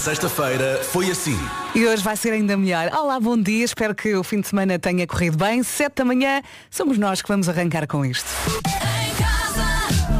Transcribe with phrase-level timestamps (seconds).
[0.00, 1.38] sexta-feira foi assim.
[1.74, 2.90] E hoje vai ser ainda melhor.
[2.94, 3.66] Olá, bom dia.
[3.66, 5.62] Espero que o fim de semana tenha corrido bem.
[5.62, 8.26] Sete da manhã, somos nós que vamos arrancar com isto.
[8.48, 9.66] Em casa,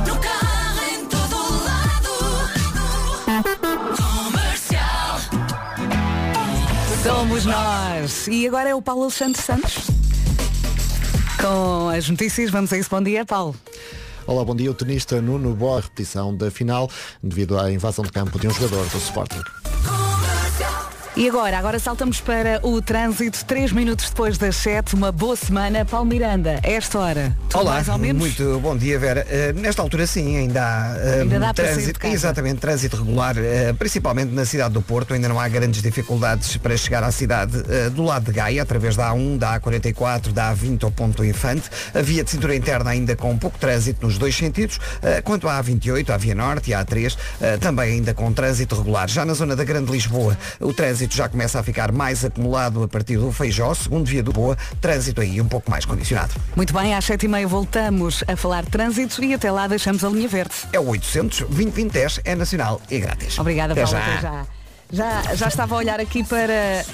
[0.06, 2.10] no carro, em todo lado.
[3.96, 5.18] Comercial.
[7.02, 8.28] Somos nós.
[8.28, 9.78] E agora é o Paulo Alexandre Santos.
[11.40, 12.90] Com as notícias, vamos a isso.
[12.90, 13.56] Bom dia, Paulo.
[14.26, 14.70] Olá, bom dia.
[14.70, 16.88] O tenista Nuno Boa, repetição da final
[17.22, 19.40] devido à invasão de campo de um jogador do Sporting.
[21.20, 21.58] E agora?
[21.58, 23.44] Agora saltamos para o trânsito.
[23.44, 24.94] Três minutos depois das sete.
[24.94, 25.84] Uma boa semana.
[25.84, 27.36] Paulo Miranda, a esta hora.
[27.50, 28.22] Tudo Olá, mais ou menos?
[28.22, 29.26] muito bom dia Vera.
[29.28, 32.14] Eh, nesta altura sim, ainda há eh, Ainda dá para trânsito, casa.
[32.14, 36.74] exatamente, trânsito regular, eh, principalmente na cidade do Porto, ainda não há grandes dificuldades para
[36.74, 37.52] chegar à cidade
[37.94, 41.68] do lado de Gaia, através da A1, da A44, da A20 ao ponto Infante.
[41.94, 44.80] A via de cintura interna ainda com pouco trânsito nos dois sentidos,
[45.24, 49.06] quanto à A28, à Via Norte e à A3, eh, também ainda com trânsito regular.
[49.06, 52.88] Já na zona da Grande Lisboa, o trânsito já começa a ficar mais acumulado a
[52.88, 56.34] partir do Feijó, segundo via do Boa, trânsito aí um pouco mais condicionado.
[56.56, 60.04] Muito bem, às sete e meia voltamos a falar de trânsito e até lá deixamos
[60.04, 60.54] a linha verde.
[60.72, 63.38] É o 800 2010 é nacional e grátis.
[63.38, 63.98] Obrigada, Até Paulo.
[63.98, 64.12] já.
[64.12, 64.59] Até já.
[64.92, 66.84] Já, já estava a olhar aqui para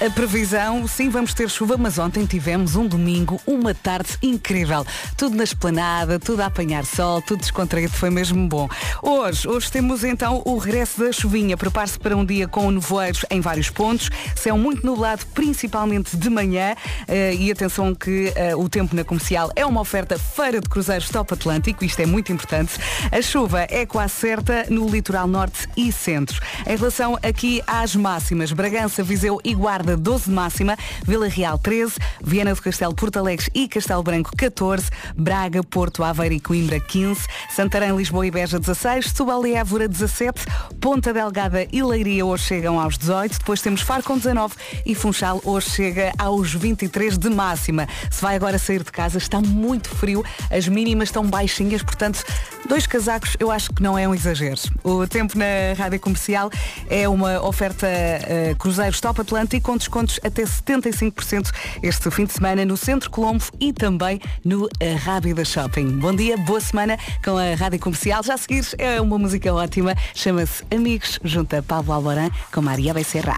[0.00, 0.86] a previsão.
[0.88, 4.84] Sim, vamos ter chuva, mas ontem tivemos um domingo, uma tarde incrível.
[5.16, 8.66] Tudo na esplanada, tudo a apanhar sol, tudo descontraído, foi mesmo bom.
[9.02, 11.56] Hoje, hoje temos então o regresso da chuvinha.
[11.56, 14.10] Prepare-se para um dia com nevoeiros em vários pontos.
[14.34, 16.74] Céu muito nublado, principalmente de manhã.
[17.06, 21.10] Eh, e atenção que eh, o tempo na comercial é uma oferta feira de cruzeiros
[21.10, 21.84] Top Atlântico.
[21.84, 22.78] Isto é muito importante.
[23.12, 26.40] A chuva é quase certa no litoral norte e centro.
[26.66, 31.94] Em relação aqui às máximas, Bragança, Viseu e Guarda 12 de máxima, Vila Real 13,
[32.22, 37.20] Viana do Castelo, Porto Alegre e Castelo Branco 14, Braga, Porto, Aveiro e Coimbra 15,
[37.48, 40.44] Santarém, Lisboa e Beja 16, Setúbal e Évora 17,
[40.80, 45.40] Ponta Delgada e Leiria hoje chegam aos 18, depois temos Faro com 19 e Funchal
[45.44, 47.88] hoje chega aos 23 de máxima.
[48.10, 52.24] Se vai agora sair de casa, está muito frio, as mínimas estão baixinhas, portanto,
[52.68, 54.60] dois casacos eu acho que não é um exagero.
[54.82, 55.44] O tempo na
[55.78, 56.50] rádio comercial
[56.88, 61.50] é uma oferta eh, Cruzeiros Top Atlântico com descontos até 75%
[61.82, 65.98] este fim de semana no Centro Colombo e também no eh, Rábida Shopping.
[65.98, 68.22] Bom dia, boa semana com a rádio comercial.
[68.22, 72.94] Já a seguir é uma música ótima, chama-se Amigos, junto a Pablo Alborán com Maria
[72.94, 73.36] Becerra.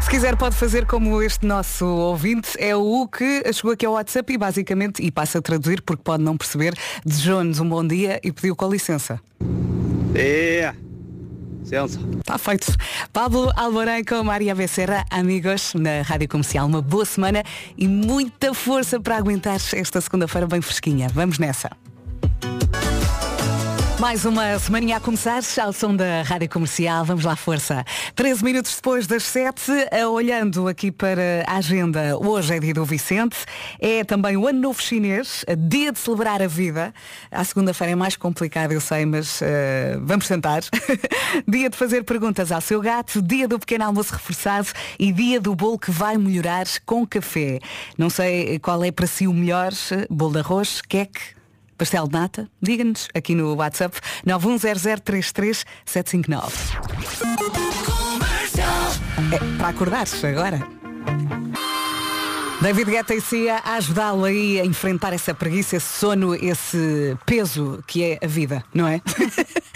[0.00, 4.32] Se quiser pode fazer como este nosso ouvinte, é o que chegou aqui ao WhatsApp
[4.32, 6.74] e basicamente, e passa a traduzir porque pode não perceber,
[7.04, 9.20] desejou-nos um bom dia e pediu com licença.
[10.14, 10.74] É.
[11.70, 12.00] Licença.
[12.18, 12.76] Está feito.
[13.12, 16.66] Pablo Alborán com Maria Becerra, amigos na Rádio Comercial.
[16.66, 17.44] Uma boa semana
[17.78, 21.08] e muita força para aguentar esta segunda-feira bem fresquinha.
[21.14, 21.70] Vamos nessa.
[24.00, 27.04] Mais uma semaninha a começar, ao som da Rádio Comercial.
[27.04, 27.84] Vamos lá, força.
[28.14, 32.82] 13 minutos depois das 7, eh, olhando aqui para a agenda, hoje é dia do
[32.82, 33.36] Vicente,
[33.78, 36.94] é também o Ano Novo Chinês, dia de celebrar a vida.
[37.30, 40.62] A segunda-feira é mais complicado, eu sei, mas eh, vamos tentar.
[41.46, 44.68] dia de fazer perguntas ao seu gato, dia do pequeno almoço reforçado
[44.98, 47.60] e dia do bolo que vai melhorar com café.
[47.98, 51.38] Não sei qual é para si o melhor, eh, bolo de arroz, queque,
[51.80, 52.46] Pastel de nata?
[52.60, 55.64] Diga-nos aqui no WhatsApp 910033759.
[59.32, 60.60] É para acordar-se agora.
[62.60, 67.82] David Guetta e Cia a ajudá-lo aí a enfrentar essa preguiça, esse sono, esse peso
[67.86, 69.00] que é a vida, não é?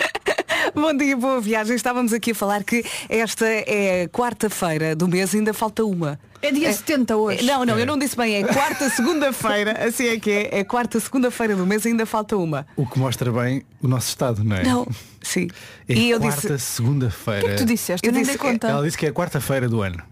[0.77, 1.75] Bom dia, boa viagem.
[1.75, 6.21] Estávamos aqui a falar que esta é quarta-feira do mês, ainda falta uma.
[6.47, 7.45] É dia 70 hoje.
[7.45, 11.01] Não, não, eu não disse bem, é quarta segunda-feira, assim é que é, é quarta
[11.01, 12.67] segunda-feira do mês, ainda falta uma.
[12.77, 14.63] O que mostra bem o nosso estado, não é?
[14.63, 14.87] Não,
[15.23, 15.49] sim.
[15.89, 17.41] É e eu quarta, disse, segunda-feira.
[17.41, 18.07] O que é que tu disseste?
[18.07, 18.69] Eu Eu nem disse- dei conta.
[18.69, 20.03] Ela disse que é a quarta-feira do ano.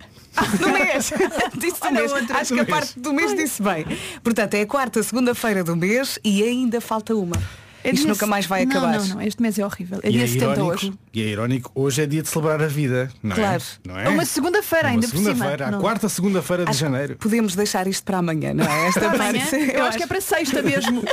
[0.59, 1.12] do mês.
[1.59, 2.12] disse do mês.
[2.12, 2.38] outra.
[2.38, 3.84] Acho que a parte do mês disse bem.
[4.25, 7.37] Portanto, é a quarta segunda-feira do mês e ainda falta uma.
[7.84, 8.98] É Isto nunca se- mais vai não, acabar.
[9.00, 9.98] Não, não, este mês é horrível.
[10.03, 10.93] É e, dia é 70 irónico, hoje.
[11.12, 13.62] e é irónico, hoje é dia de celebrar a vida, não Claro.
[13.62, 13.89] é?
[13.89, 14.04] Não é?
[14.04, 15.30] É uma segunda-feira É ainda por cima.
[15.30, 17.16] segunda-feira, a quarta segunda-feira de Acho janeiro.
[17.16, 18.86] Podemos deixar isto para amanhã, não é?
[18.89, 21.03] Esta Para parte, amanhã, eu acho que é para sexta mesmo.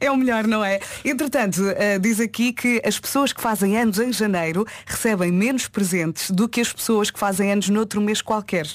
[0.00, 0.78] É o melhor, não é?
[1.04, 6.30] Entretanto, eh, diz aqui que as pessoas que fazem anos em janeiro recebem menos presentes
[6.30, 8.66] do que as pessoas que fazem anos noutro mês qualquer.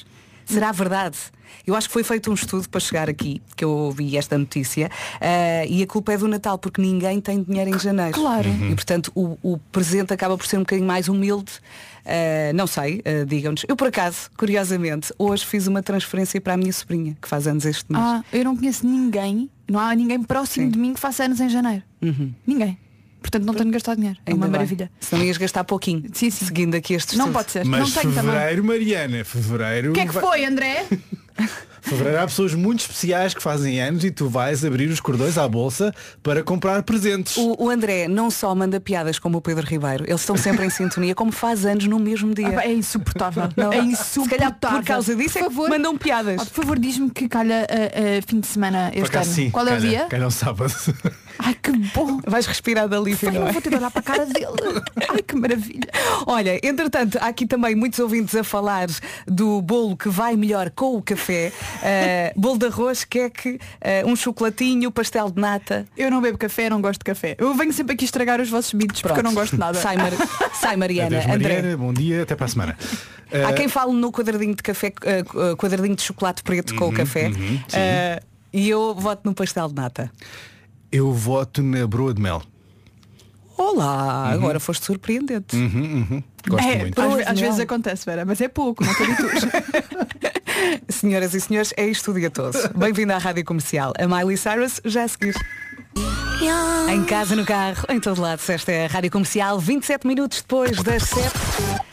[0.45, 1.18] Será verdade?
[1.65, 4.89] Eu acho que foi feito um estudo para chegar aqui, que eu ouvi esta notícia,
[5.21, 8.11] eh, e a culpa é do Natal, porque ninguém tem dinheiro em janeiro.
[8.13, 8.50] Claro.
[8.50, 11.51] E portanto o, o presente acaba por ser um bocadinho mais humilde.
[12.05, 13.63] Eh, não sei, eh, digam-nos.
[13.67, 17.65] Eu por acaso, curiosamente, hoje fiz uma transferência para a minha sobrinha, que faz anos
[17.65, 18.03] este mês.
[18.03, 20.71] Ah, eu não conheço ninguém, não há ninguém próximo Sim.
[20.71, 21.81] de mim que faça anos em janeiro.
[22.45, 22.77] Ninguém.
[23.21, 24.19] Portanto, não tenho de gastar dinheiro.
[24.25, 24.51] É uma bem.
[24.51, 24.91] maravilha.
[25.00, 26.03] Se não ias gastar pouquinho.
[26.11, 26.44] Sim, sim.
[26.45, 27.41] Seguindo aqui estes Não estudos.
[27.41, 27.63] pode ser.
[27.65, 28.31] Mas não tenho também.
[28.33, 29.89] fevereiro, Mariana, fevereiro.
[29.91, 30.85] O que é que vai- foi, André?
[31.81, 35.45] Fevereiro há pessoas muito especiais que fazem anos e tu vais abrir os cordões à
[35.50, 35.94] bolsa
[36.24, 37.35] para comprar presentes.
[37.35, 40.69] O, o André não só manda piadas como o Pedro Ribeiro, eles estão sempre em
[40.71, 42.57] sintonia, como faz anos no mesmo dia.
[42.57, 43.50] Ah, é insuportável.
[43.57, 43.74] Não.
[43.74, 44.56] É Se insuportável.
[44.62, 46.41] calhar por causa disso é que mandam piadas.
[46.41, 49.25] Ah, por favor, diz-me que calha a, fim de semana Por este ano.
[49.25, 50.06] sim, Qual é o calha- dia?
[50.06, 50.74] calha um sábado.
[51.39, 52.21] Ai, que bom.
[52.27, 53.51] Vais respirar da alívio, não é?
[53.51, 54.45] vou ter de olhar para a cara dele.
[55.09, 55.89] Ai, que maravilha.
[56.27, 58.88] Olha, entretanto, há aqui também muitos ouvintes a falar
[59.27, 61.23] do bolo que vai melhor com o café.
[61.31, 65.86] Uh, bolo de arroz, queque, uh, um chocolatinho, pastel de nata.
[65.96, 67.36] Eu não bebo café, não gosto de café.
[67.38, 69.80] Eu venho sempre aqui estragar os vossos mitos porque eu não gosto de nada.
[69.80, 70.12] Sai, Mar...
[70.54, 71.18] Sai Mariana.
[71.18, 71.56] Adeus, André.
[71.56, 72.78] Mariana, bom dia, até para a semana.
[73.31, 76.90] Há Eh, quem fale no quadradinho de café, uh, uh, quadradinho de chocolate preto com
[76.90, 77.28] o café.
[77.30, 77.78] uhum, sim.
[77.78, 80.12] Uh, e eu voto no pastel de nata.
[80.92, 82.44] Eu voto na broa de mel.
[83.58, 85.56] Olá, agora foste surpreendente.
[86.48, 87.02] Gosto É, muito.
[87.02, 89.44] às, às vezes acontece, Vera, mas é pouco, não habitues.
[90.89, 92.57] Senhoras e senhores, é isto o dia todo.
[92.75, 93.94] Bem-vindo à Rádio Comercial.
[93.98, 95.36] A Miley Cyrus já a seguir.
[96.92, 98.42] Em casa, no carro, em todo lado.
[98.48, 101.93] Esta é a Rádio Comercial, 27 minutos depois das 7.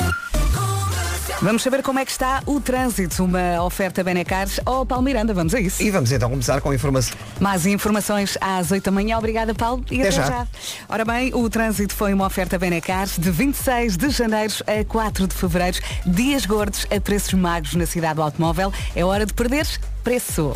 [1.42, 3.24] Vamos saber como é que está o trânsito.
[3.24, 5.32] Uma oferta Benecares ao Paulo Miranda.
[5.32, 5.82] Vamos a isso.
[5.82, 7.16] E vamos então começar com a informação.
[7.40, 9.16] Mais informações às 8 da manhã.
[9.16, 9.82] Obrigada, Paulo.
[9.90, 10.26] E até, Até já.
[10.26, 10.46] já.
[10.88, 15.34] Ora bem, o trânsito foi uma oferta Benecars de 26 de janeiro a 4 de
[15.34, 15.78] fevereiro.
[16.04, 18.70] Dias gordos a preços magros na cidade do automóvel.
[18.94, 20.52] É hora de perderes preço.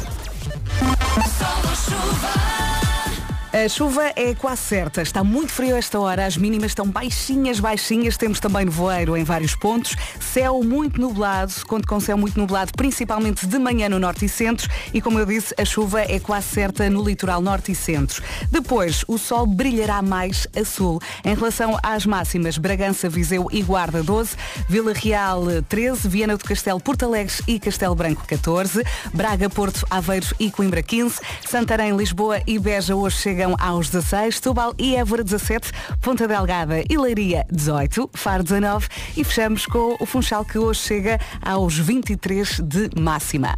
[3.54, 5.00] A chuva é quase certa.
[5.00, 6.26] Está muito frio esta hora.
[6.26, 8.16] As mínimas estão baixinhas, baixinhas.
[8.16, 9.94] Temos também nevoeiro em vários pontos.
[10.18, 11.52] Céu muito nublado.
[11.64, 14.68] Conto com céu muito nublado, principalmente de manhã no norte e centro.
[14.92, 18.20] E como eu disse, a chuva é quase certa no litoral norte e centro.
[18.50, 21.00] Depois, o sol brilhará mais a sul.
[21.24, 24.34] Em relação às máximas, Bragança, Viseu e Guarda 12,
[24.68, 30.26] Vila Real 13, Viana do Castelo, Porto Alegre e Castelo Branco 14, Braga, Porto, Aveiro
[30.40, 35.70] e Coimbra 15, Santarém, Lisboa e Beja hoje chegam aos 16, Tubal e Évora 17,
[36.00, 41.20] Ponta Delgada e Leiria 18, Faro 19 e fechamos com o Funchal que hoje chega
[41.42, 43.54] aos 23 de máxima.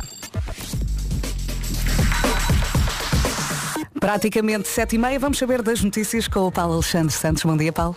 [4.00, 7.44] Praticamente 7 e meia, vamos saber das notícias com o Paulo Alexandre Santos.
[7.44, 7.96] Bom dia, Paulo.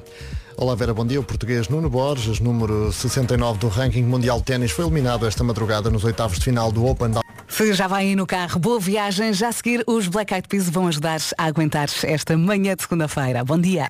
[0.61, 1.21] Olá Vera, bom dia.
[1.21, 5.89] O português Nuno Borges, número 69 do ranking mundial de ténis, foi eliminado esta madrugada
[5.89, 9.31] nos oitavos de final do Open da Se já vai aí no carro, boa viagem.
[9.31, 13.41] Já a seguir, os Black Eyed Peas vão ajudar a aguentar esta manhã de segunda-feira.
[13.45, 13.89] Bom dia.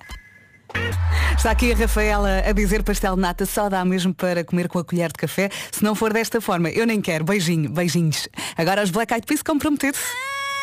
[1.36, 4.78] Está aqui a Rafaela a dizer pastel de nata só dá mesmo para comer com
[4.78, 5.50] a colher de café.
[5.72, 7.24] Se não for desta forma, eu nem quero.
[7.24, 8.28] Beijinho, beijinhos.
[8.56, 9.98] Agora os Black Eyed Peas comprometidos.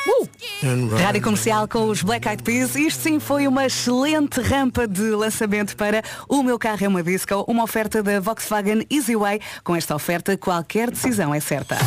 [0.06, 0.28] Uh!
[1.02, 2.76] Rádio Comercial com os Black Eyed Peas.
[2.76, 7.44] Isto sim foi uma excelente rampa de lançamento para O Meu Carro é uma Disco,
[7.48, 9.40] uma oferta da Volkswagen Easyway.
[9.64, 11.78] Com esta oferta, qualquer decisão é certa.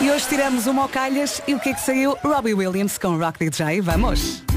[0.00, 2.16] E hoje tiramos uma ao calhas e o que é que saiu?
[2.22, 3.80] Robbie Williams com Rock DJ.
[3.80, 4.53] Vamos!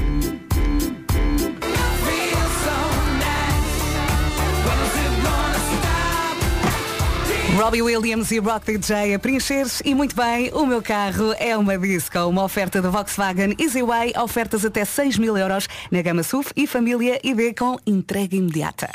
[7.58, 11.76] Robbie Williams e Rock DJ a preencher e muito bem, o meu carro é uma
[11.76, 16.68] disco, uma oferta da Volkswagen Easyway, ofertas até 6 mil euros na gama SUV e
[16.68, 18.88] família ID com entrega imediata.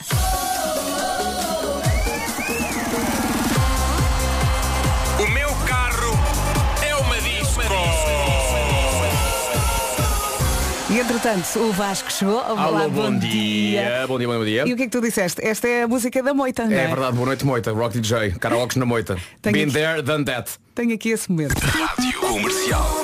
[11.03, 12.37] Entretanto, o Vasco chegou.
[12.37, 14.05] Olá, Alô, bom, dia.
[14.07, 14.63] Bom dia, bom dia.
[14.67, 15.45] E o que é que tu disseste?
[15.45, 16.85] Esta é a música da moita, não é?
[16.85, 17.71] É verdade, boa noite, Moita.
[17.71, 19.17] Rock DJ, karaokes na Moita.
[19.41, 20.51] Tenho Been aqui- there, done that.
[20.73, 21.53] Tenho aqui esse momento.
[21.59, 23.03] Rádio Comercial.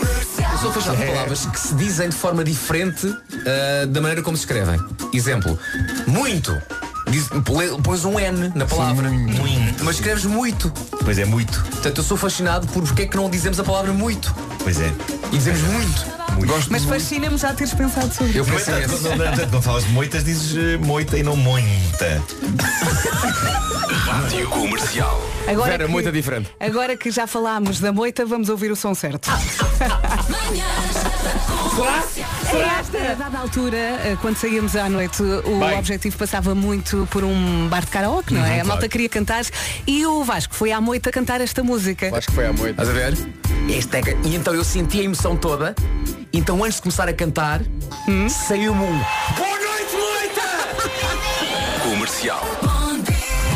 [0.51, 3.07] Eu sou fascinado por palavras que se dizem de forma diferente
[3.45, 4.79] ah, da maneira como se escrevem.
[5.13, 5.57] Exemplo,
[6.07, 6.57] muito.
[7.09, 7.27] Diz,
[7.83, 9.09] pões um N na palavra.
[9.09, 9.83] Muito.
[9.83, 10.71] Mas escreves muito.
[11.03, 11.59] Pois é, muito.
[11.63, 14.33] Portanto, eu sou fascinado por porque é que não dizemos a palavra muito.
[14.63, 14.91] Pois é.
[15.31, 16.18] E dizemos muito.
[16.45, 18.51] Gosto Mas fascina-me já teres pensado sobre Eu isso.
[18.53, 22.23] pensei Quando, não- não- quando falas de moitas, dizes eh, moita e não muita.
[24.05, 25.21] Rádio Comercial.
[25.47, 26.49] Agora Vera, que, muito diferente.
[26.59, 29.29] Agora que já falámos da moita, vamos ouvir o som certo.
[32.93, 35.77] É, a dada altura, eh, quando saíamos à noite, o Bem.
[35.77, 38.59] objetivo passava muito por um bar de karaoke, não é?
[38.59, 39.43] a malta queria cantar
[39.87, 42.11] e o Vasco foi à moita cantar esta música.
[42.15, 42.81] Acho que foi à moita.
[42.83, 43.17] Estás a ver?
[43.69, 45.73] Este é E então eu senti a emoção toda.
[46.31, 47.61] Então antes de começar a cantar,
[48.29, 48.99] saiu-me um.
[49.35, 51.81] Boa noite, Moita!
[51.83, 52.68] Comercial.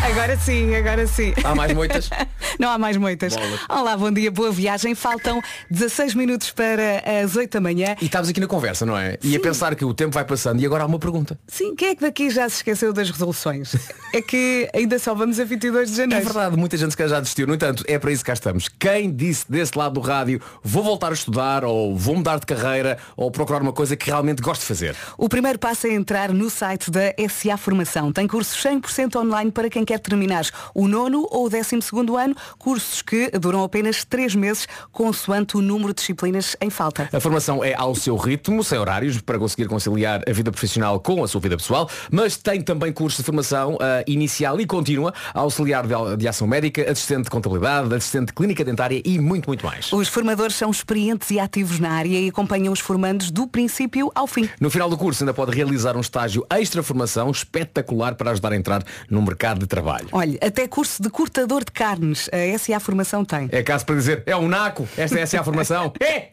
[0.04, 1.34] Agora sim, agora sim.
[1.44, 2.10] Há mais moitas?
[2.60, 3.36] Não há mais moitas.
[3.36, 3.60] Bolas.
[3.70, 4.94] Olá, bom dia, boa viagem.
[4.94, 5.42] Faltam
[5.72, 7.96] 16 minutos para as 8 da manhã.
[8.02, 9.18] E estávamos aqui na conversa, não é?
[9.24, 11.40] E a pensar que o tempo vai passando e agora há uma pergunta.
[11.48, 13.76] Sim, quem é que daqui já se esqueceu das resoluções?
[14.16, 16.24] É que ainda só vamos a 22 de É janeiro.
[16.26, 17.48] verdade, muita gente calhar já desistiu.
[17.48, 18.68] No entanto, é para isso que cá estamos.
[18.70, 23.00] Quem disse desse lado do rádio vou voltar a estudar ou vou mudar de carreira
[23.18, 24.96] ou procurar uma coisa que realmente gosto de fazer?
[25.18, 28.12] O primeiro passo é entrar no site da SA Formação.
[28.14, 32.36] Tem cursos 100% online para quem quer terminar o nono ou o décimo segundo ano,
[32.58, 37.10] cursos que duram apenas 3 meses, consoante o número de disciplinas em falta.
[37.12, 41.24] A formação é ao seu ritmo, sem horários, para conseguir conciliar a vida profissional com
[41.24, 45.86] a sua vida pessoal, mas tem também cursos de formação ah, inicial e contínua, auxiliar
[45.86, 49.92] de, de ação médica, assistente de contabilidade, assistente de clínica dentária e muito, muito mais.
[49.92, 54.28] Os formadores são experientes e ativos na área e acompanham os formandos do princípio ao
[54.28, 54.50] fim.
[54.60, 58.84] No final do curso ainda pode realizar um estágio extra-formação espetacular para ajudar a entrar
[59.10, 59.83] no mercado de trabalho.
[60.12, 63.50] Olha, até curso de cortador de carnes a SA Formação tem.
[63.52, 65.94] É caso para dizer, é um naco, esta é a formação.
[66.04, 66.30] É!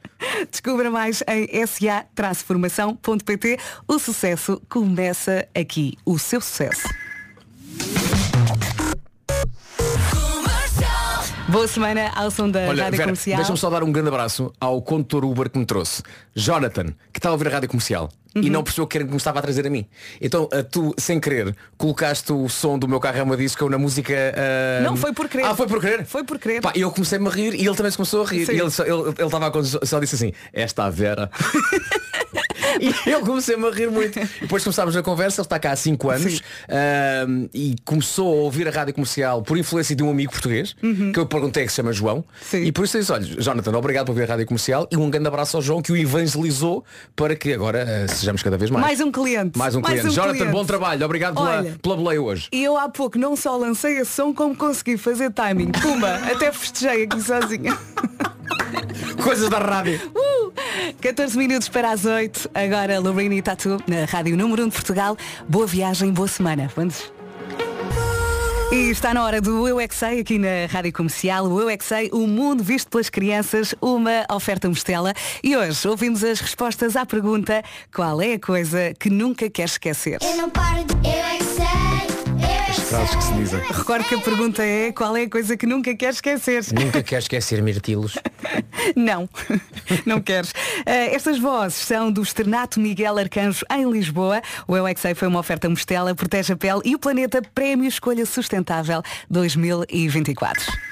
[0.51, 3.59] Descubra mais em sa-formação.pt.
[3.89, 5.97] O sucesso começa aqui.
[6.05, 6.87] O seu sucesso.
[11.51, 13.37] Boa semana ao som da Olha, Rádio Vera, Comercial.
[13.39, 16.03] deixa-me só dar um grande abraço ao condutor Uber que me trouxe.
[16.35, 18.09] Jonathan, que estava a ouvir a rádio comercial.
[18.33, 18.49] E Uhum.
[18.53, 19.85] não percebeu que era que me estava a trazer a mim.
[20.21, 23.77] Então, ah, tu, sem querer, colocaste o som do meu carro é uma disco na
[23.77, 24.15] música.
[24.37, 25.45] ah, Não, foi por querer.
[25.47, 26.05] Ah, foi por querer?
[26.07, 26.61] Foi por querer.
[26.61, 28.47] Pá, eu comecei-me a rir e ele também se começou a rir.
[28.47, 28.53] Sim.
[28.53, 31.29] E ele só, ele, ele estava a, só, só disse assim, esta a Vera.
[33.07, 34.19] e eu comecei-me a rir muito.
[34.41, 36.43] Depois começámos a conversa, ele está cá há 5 anos
[37.53, 41.13] e começou a ouvir a rádio comercial por influência de um amigo português, Uhum.
[41.13, 42.25] que eu perguntei que se chama João.
[42.53, 45.29] E por isso disse, olha, Jonathan, obrigado por ouvir a rádio comercial e um grande
[45.29, 46.85] abraço ao João que o evangelizou
[47.17, 48.85] para que agora ah, sejamos cada vez mais.
[48.85, 49.59] Mais um cliente.
[49.59, 50.11] Mais um cliente.
[50.11, 51.05] Jonathan, bom trabalho.
[51.05, 51.77] Obrigado pela, Olha.
[51.83, 52.49] pela boleia hoje.
[52.53, 55.73] E eu há pouco não só lancei esse som, como consegui fazer timing.
[55.73, 57.77] Pumba, até festejei aqui sozinha.
[59.23, 60.01] Coisas da rádio.
[60.15, 60.53] Uh!
[61.01, 62.51] 14 minutos para as 8.
[62.61, 65.17] Agora Lorena e Tatu na Rádio Número 1 de Portugal.
[65.49, 66.71] Boa viagem, boa semana.
[66.77, 67.11] Vamos.
[68.71, 71.47] E está na hora do Eu é Sei, aqui na Rádio Comercial.
[71.47, 75.15] O Eu é Sei, o mundo visto pelas crianças, uma oferta Mostela.
[75.43, 77.63] E hoje ouvimos as respostas à pergunta
[77.95, 80.19] qual é a coisa que nunca quer esquecer?
[80.21, 81.09] Eu não paro de.
[81.09, 81.90] Eu é que sei.
[82.75, 83.61] Que Frases que se dizem.
[83.61, 86.65] Recordo que a pergunta é qual é a coisa que nunca quer esquecer?
[86.73, 88.19] Nunca quer esquecer mirtilos.
[88.97, 89.29] Não,
[90.05, 90.53] não queres.
[90.85, 94.43] Eh, estas vozes são do Externato Miguel Arcanjo em Lisboa.
[94.67, 98.27] O Eu é foi uma oferta Mostela, protege a pele e o planeta Prémio Escolha
[98.27, 100.90] Sustentável 2024.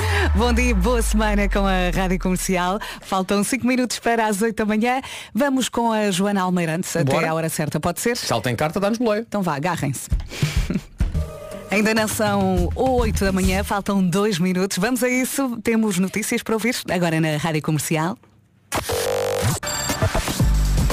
[0.34, 2.78] Bom dia, boa semana com a Rádio Comercial.
[3.00, 5.00] Faltam 5 minutos para as 8 da manhã.
[5.34, 7.30] Vamos com a Joana Almeirantes até Bora.
[7.30, 8.16] à hora certa, pode ser?
[8.16, 9.24] Se ela tem carta, dá-nos boleia.
[9.26, 10.08] Então vá, agarrem-se.
[11.70, 14.78] Ainda não são 8 da manhã, faltam 2 minutos.
[14.78, 15.58] Vamos a isso.
[15.62, 18.16] Temos notícias para ouvir agora na Rádio Comercial.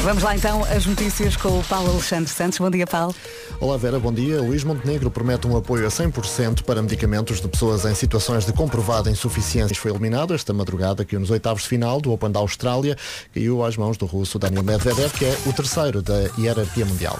[0.03, 2.59] Vamos lá então as notícias com o Paulo Alexandre Santos.
[2.59, 3.15] Bom dia, Paulo.
[3.57, 4.41] Olá Vera, bom dia.
[4.41, 9.09] Luís Montenegro promete um apoio a 100% para medicamentos de pessoas em situações de comprovada
[9.09, 9.73] insuficiência.
[9.73, 12.97] Foi eliminado esta madrugada que nos oitavos de final do Open da Austrália
[13.33, 17.17] caiu às mãos do russo Daniel Medvedev, que é o terceiro da hierarquia mundial.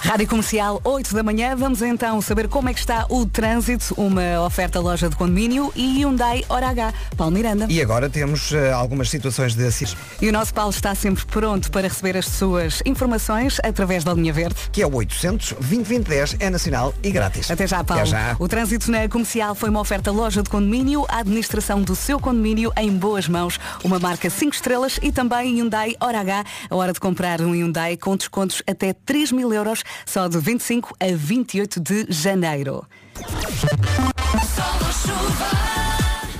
[0.00, 1.54] Rádio Comercial, 8 da manhã.
[1.54, 5.98] Vamos então saber como é que está o trânsito, uma oferta loja de condomínio e
[5.98, 6.94] Hyundai Hora H.
[7.14, 7.66] Paulo Miranda.
[7.68, 9.96] E agora temos eh, algumas situações de acidez.
[10.20, 14.32] E o nosso Paulo está sempre pronto para receber as suas informações através da linha
[14.32, 14.54] verde.
[14.70, 17.50] Que é o 800 2010 é nacional e grátis.
[17.50, 18.02] Até já, Paulo.
[18.02, 18.36] Até já.
[18.38, 22.72] O trânsito na comercial foi uma oferta loja de condomínio, a administração do seu condomínio
[22.76, 26.44] em boas mãos, uma marca 5 estrelas e também Hyundai Hora H.
[26.70, 30.94] A hora de comprar um Hyundai com descontos até 3 mil euros, só de 25
[31.00, 32.86] a 28 de janeiro.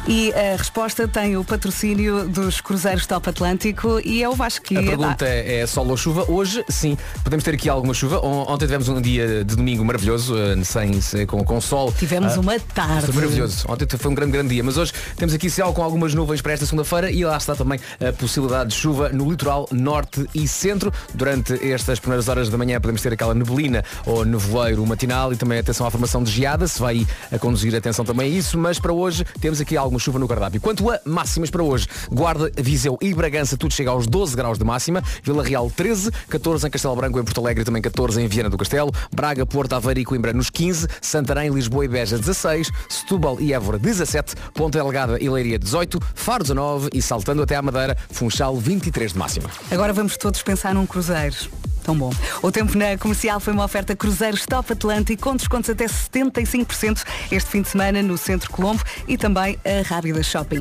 [0.09, 4.77] E a resposta tem o patrocínio dos Cruzeiros Top Atlântico e é o Vasco que
[4.77, 6.25] A pergunta é sol ou chuva?
[6.29, 8.19] Hoje, sim, podemos ter aqui alguma chuva.
[8.21, 11.93] On- Ontem tivemos um dia de domingo maravilhoso, eh, sem, sem- com, com sol.
[11.97, 13.07] Tivemos Ah, uma tarde.
[13.07, 13.65] Foi maravilhoso.
[13.69, 14.65] Ontem foi um grande, grande dia.
[14.65, 17.79] Mas hoje temos aqui céu com algumas nuvens para esta segunda-feira e lá está também
[18.05, 20.93] a possibilidade de chuva no litoral norte e centro.
[21.15, 25.61] Durante estas primeiras horas da manhã podemos ter aquela neblina ou nevoeiro matinal e também
[25.61, 26.67] atenção à formação de geada.
[26.67, 28.59] Se vai a conduzir atenção também a isso.
[28.59, 30.61] Mas para hoje temos aqui alguma chuva no cardápio.
[30.61, 34.65] Quanto a máximas para hoje, Guarda, Viseu e Bragança, tudo chega aos 12 graus de
[34.65, 35.03] máxima.
[35.23, 38.57] Vila Real 13, 14 em Castelo Branco, em Porto Alegre também 14 em Viana do
[38.57, 38.91] Castelo.
[39.15, 43.79] Braga, Porto, Aveiro e Coimbra nos 15, Santarém, Lisboa e Beja 16, Setúbal e Évora
[43.79, 49.13] 17, Ponta Delgada e Leiria 18, Faro 19 e saltando até à Madeira, Funchal 23
[49.13, 49.51] de máxima.
[49.71, 51.62] Agora vamos todos pensar num cruzeiro.
[51.83, 52.13] Tão bom.
[52.43, 57.51] O tempo na comercial foi uma oferta Cruzeiros Top Atlântico com descontos até 75% este
[57.51, 60.61] fim de semana no Centro Colombo e também a Rábida Shopping.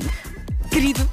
[0.69, 1.07] Querido.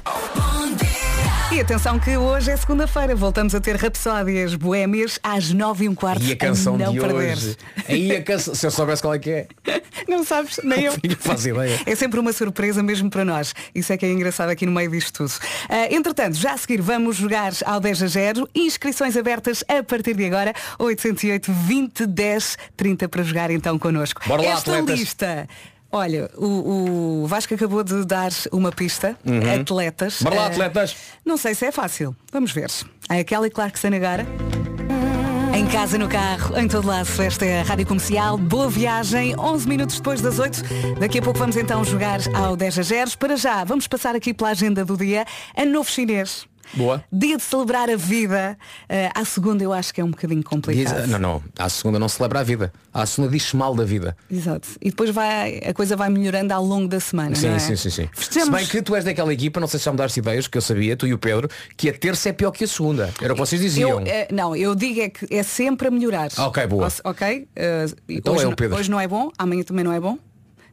[1.51, 3.15] E atenção que hoje é segunda-feira.
[3.15, 6.23] Voltamos a ter Rapsódias Boémias às 9 e um quarto.
[6.23, 7.15] E a canção não de perder.
[7.15, 7.57] hoje.
[7.87, 9.47] Aí a canção, se eu soubesse qual é que é.
[10.09, 10.93] Não sabes, nem eu.
[11.07, 11.79] Não faço ideia.
[11.85, 13.53] É sempre uma surpresa mesmo para nós.
[13.73, 15.31] Isso é que é engraçado aqui no meio disto tudo.
[15.69, 18.49] Ah, entretanto, já a seguir vamos jogar ao 10 a 0.
[18.55, 20.53] Inscrições abertas a partir de agora.
[20.79, 24.21] 808 20 10 30 para jogar então connosco.
[24.27, 24.99] Bora lá, Esta atletas.
[24.99, 25.47] lista.
[25.91, 29.17] Olha, o, o Vasco acabou de dar uma pista.
[29.25, 29.61] Uhum.
[29.61, 30.21] Atletas.
[30.21, 30.95] Bora lá, Ah, atletas.
[31.25, 32.15] Não sei se é fácil.
[32.31, 32.69] Vamos ver.
[33.07, 34.25] Há aquela e Clark Sanagara.
[35.59, 38.37] Em casa, no carro, em todo lado, esta é a Rádio Comercial.
[38.37, 40.63] Boa viagem, 11 minutos depois das 8.
[40.97, 43.17] Daqui a pouco vamos então jogar ao 10 a 0.
[43.17, 45.25] Para já, vamos passar aqui pela agenda do dia.
[45.57, 46.48] Ano Novo Chinês.
[46.73, 47.03] Boa.
[47.11, 48.57] Dia de celebrar a vida.
[48.87, 51.01] Eh, à segunda eu acho que é um bocadinho complicado.
[51.01, 51.43] Diz- não, não.
[51.57, 52.71] À segunda não celebra a vida.
[52.93, 54.15] À segunda diz mal da vida.
[54.29, 54.67] Exato.
[54.81, 57.35] E depois vai, a coisa vai melhorando ao longo da semana.
[57.35, 57.59] Sim, é?
[57.59, 58.09] sim, sim, sim.
[58.13, 60.47] Festejamos- Se bem que tu és daquela equipa, não sei se já me daste ideias,
[60.47, 63.11] que eu sabia, tu e o Pedro, que a terça é pior que a segunda.
[63.21, 63.89] Era o que vocês diziam.
[64.01, 66.29] Eu, eh, não, eu digo é que é sempre a melhorar.
[66.37, 66.87] Ah, ok, boa.
[67.03, 67.47] Ok?
[67.55, 68.77] eh, Então hoje, é o não- Pedro.
[68.77, 70.17] hoje não é bom, amanhã também não é bom,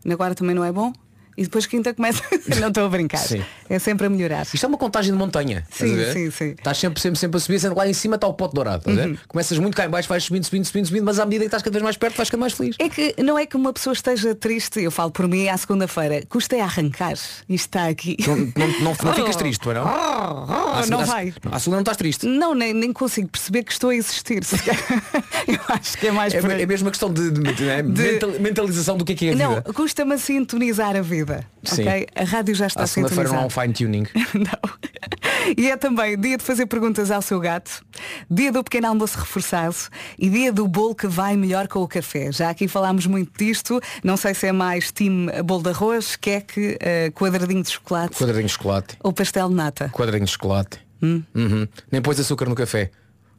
[0.04, 0.92] na agora também não é bom.
[1.36, 2.22] E depois quinta começa.
[2.60, 3.18] não estou a brincar.
[3.18, 3.42] Sim.
[3.68, 4.46] É sempre a melhorar.
[4.52, 5.64] Isto é uma contagem de montanha.
[5.70, 6.50] Sim, sim, sim.
[6.50, 8.88] Estás sempre, sempre, sempre a subir, sendo lá em cima está o pote dourado.
[8.88, 9.16] Uhum.
[9.28, 11.62] Começas muito cá em baixo, vais subindo, subindo, subindo, subindo, mas à medida que estás
[11.62, 12.76] cada vez mais perto, vais ficando mais feliz.
[12.78, 16.22] É que não é que uma pessoa esteja triste, eu falo por mim à segunda-feira,
[16.28, 17.12] custa é arrancar.
[17.12, 18.16] Isto está aqui.
[18.26, 19.84] Não, não, não, não ficas triste, é não?
[19.84, 21.34] Oh, segunda- não vai.
[21.50, 22.26] À segunda não estás triste.
[22.26, 24.42] Não, nem, nem consigo perceber que estou a existir.
[25.48, 28.02] eu acho que é mais É, é mesmo uma questão de, de- de- né, De-
[28.02, 29.72] mental- mentalização do que é que é a Não, vida.
[29.72, 31.25] custa-me a sintonizar a vida.
[31.64, 31.82] Sim.
[31.82, 32.06] ok?
[32.14, 33.74] A rádio já está À segunda-feira não há um sintonizada.
[33.74, 34.06] fine tuning.
[35.56, 37.84] E é também dia de fazer perguntas ao seu gato,
[38.28, 39.76] dia do pequeno almoço reforçado
[40.18, 42.32] e dia do bolo que vai melhor com o café.
[42.32, 46.76] Já aqui falámos muito disto, não sei se é mais time bolo de arroz, queque,
[46.80, 48.96] eh, quadradinho de chocolate Quadradinho de chocolate.
[49.04, 49.88] ou pastel de nata.
[49.90, 50.80] Quadradinho de chocolate.
[51.00, 51.22] Hum.
[51.34, 51.68] Uhum.
[51.92, 52.90] Nem pôs açúcar no café.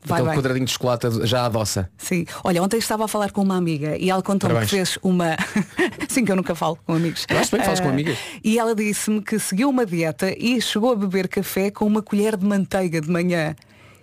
[0.06, 0.38] Vai, Aquele vai.
[0.38, 1.90] quadradinho de chocolate já adoça.
[1.98, 2.26] Sim.
[2.44, 4.92] Olha, ontem estava a falar com uma amiga e ela contou-me que Parabéns.
[4.94, 5.36] fez uma.
[6.08, 7.26] Sim, que eu nunca falo com amigos.
[7.30, 8.18] Eu acho bem que falas com Ah, amigas.
[8.44, 12.38] E ela disse-me que seguiu uma dieta e chegou a beber café com uma colher
[12.38, 13.56] de manteiga de manhã.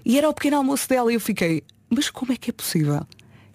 [0.05, 3.01] E era o pequeno almoço dela e eu fiquei, mas como é que é possível?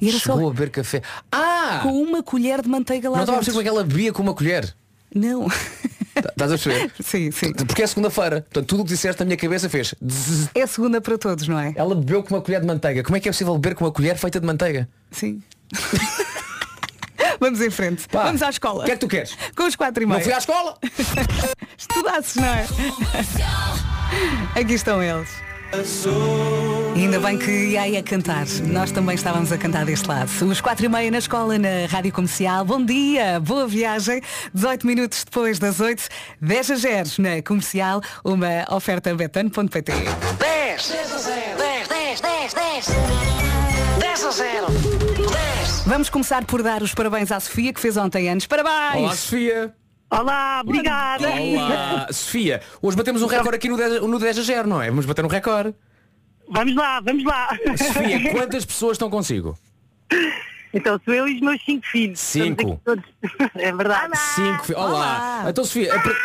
[0.02, 1.02] E era Chegou só a beber café.
[1.32, 1.82] Ah!
[1.84, 3.54] com uma colher de manteiga lá Não estava a dentro.
[3.54, 4.76] perceber como é que ela bebia com uma colher.
[5.14, 5.46] Não.
[6.22, 6.92] Tá- Estás a perceber?
[7.04, 7.54] sim, sim.
[7.54, 8.42] Porque é segunda-feira.
[8.42, 9.94] Portanto, tudo o que disseste na minha cabeça fez.
[10.06, 10.50] zzz.
[10.56, 11.74] É segunda para todos, não é?
[11.76, 13.04] Ela bebeu com uma colher de manteiga.
[13.04, 14.88] Como é que é possível beber com uma colher feita de manteiga?
[15.12, 15.42] Sim.
[17.40, 18.08] Vamos em frente.
[18.10, 18.82] Pá, Vamos à escola.
[18.82, 19.38] O que é que tu queres?
[19.56, 20.24] Com os quatro e Não meia.
[20.24, 20.78] fui à escola?
[21.78, 22.66] Estudasses, não é?
[24.60, 25.30] Aqui estão eles.
[26.96, 28.46] E ainda bem que ia aí a cantar.
[28.64, 30.30] Nós também estávamos a cantar deste lado.
[30.48, 32.66] Os quatro e meia na escola, na Rádio Comercial.
[32.66, 34.20] Bom dia, boa viagem.
[34.54, 36.10] 18 minutos depois das 8,
[36.42, 38.02] 10 a 0 na Comercial.
[38.24, 39.92] Uma oferta betano.pt
[40.40, 42.86] 10 10 a 0 10 10 10 10
[44.00, 48.28] 10 a 0 10 Vamos começar por dar os parabéns à Sofia, que fez ontem
[48.28, 48.48] anos.
[48.48, 49.04] Parabéns!
[49.04, 49.74] Olá, Sofia.
[50.12, 51.30] Olá, obrigada.
[51.30, 52.62] Olá, Sofia.
[52.82, 54.90] Hoje batemos um recorde aqui no 10, no 10 a 0, não é?
[54.90, 55.74] Vamos bater um recorde.
[56.50, 57.50] Vamos lá, vamos lá.
[57.78, 59.58] Sofia, quantas pessoas estão consigo?
[60.74, 62.20] Então sou eu e os meus cinco filhos.
[62.20, 62.82] Cinco.
[62.84, 63.06] Todos.
[63.56, 64.18] É verdade.
[64.36, 64.66] Cinco.
[64.66, 65.46] fi- Olá.
[65.48, 65.94] Então, Sofia.
[65.96, 66.16] a pre-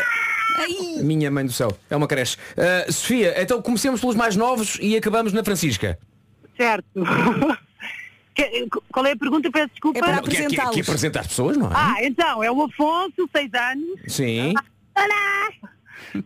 [1.03, 2.37] Minha mãe do céu, é uma creche.
[2.57, 5.99] Ah, Sofia, então comecemos pelos mais novos e acabamos na Francisca.
[6.57, 6.87] Certo.
[8.35, 9.51] Que- Qual é a pergunta?
[9.51, 10.01] Peço desculpa.
[10.01, 11.73] Não, que, é- que, é- que apresenta as pessoas, não é?
[11.75, 14.01] Ah, então, é o Afonso, seis anos.
[14.09, 14.53] Sim.
[14.97, 15.73] Olá!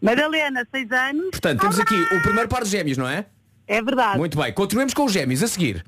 [0.02, 1.30] Madalena, seis anos.
[1.30, 3.26] Portanto, temos aqui o primeiro par de gêmeos, não é?
[3.66, 4.18] É verdade.
[4.18, 4.52] Muito bem.
[4.52, 5.84] Continuemos com os gêmeos a seguir.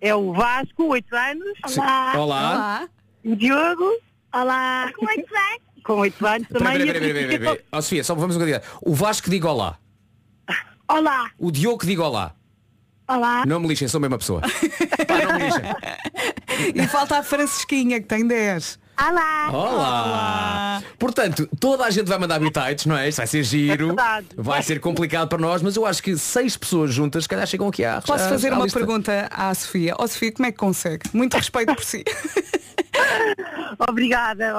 [0.00, 1.46] É o Vasco, oito anos.
[1.68, 1.80] Sim.
[1.80, 2.12] Olá.
[2.16, 2.88] Olá.
[3.24, 3.92] O Diogo.
[4.32, 4.90] Olá.
[4.96, 5.60] Com oito anos.
[5.84, 6.72] Com oito anos também.
[6.78, 8.60] Peraí, peraí, peraí, Sofia, só vamos um bocadinho.
[8.82, 9.78] O Vasco diga olá.
[10.88, 11.30] Olá.
[11.38, 12.34] O Diogo diga olá.
[13.10, 13.44] Olá.
[13.44, 14.40] Não me lixem, sou a mesma pessoa.
[15.08, 15.62] Pá, não me lixem.
[16.76, 18.78] E falta a Francisquinha, que tem 10.
[19.00, 19.48] Olá.
[19.50, 20.82] Olá!
[20.96, 23.08] Portanto, toda a gente vai mandar bitites, não é?
[23.08, 24.26] Isto vai ser giro, verdade.
[24.36, 27.66] vai ser complicado para nós, mas eu acho que seis pessoas juntas, se calhar chegam
[27.68, 28.78] aqui à Posso fazer à uma lista.
[28.78, 29.94] pergunta à Sofia?
[29.98, 31.10] Ó Sofia, como é que consegue?
[31.12, 32.04] Muito respeito por si.
[33.88, 34.52] Obrigada.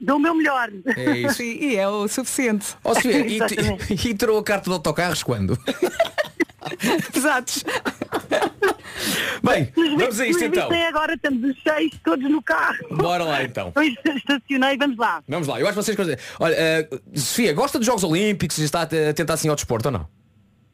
[0.00, 0.70] Dou o meu melhor.
[0.96, 1.34] É isso.
[1.36, 2.74] Sim, e é o suficiente.
[2.82, 4.08] Ó Sofia, e, Exatamente.
[4.08, 5.56] e tirou a carta de autocarros quando?
[7.12, 7.64] Pesados.
[9.42, 10.68] Bem, vamos a isto então.
[10.88, 12.76] agora estamos os seis todos no carro.
[12.90, 13.66] Bora lá então.
[13.66, 15.22] Depois estacionei, vamos lá.
[15.28, 16.16] Vamos lá, eu acho que vocês coisas.
[16.40, 19.92] Olha, eh, Sofia, gosta dos Jogos Olímpicos e está a tentar assim ao desporto ou
[19.92, 20.08] não?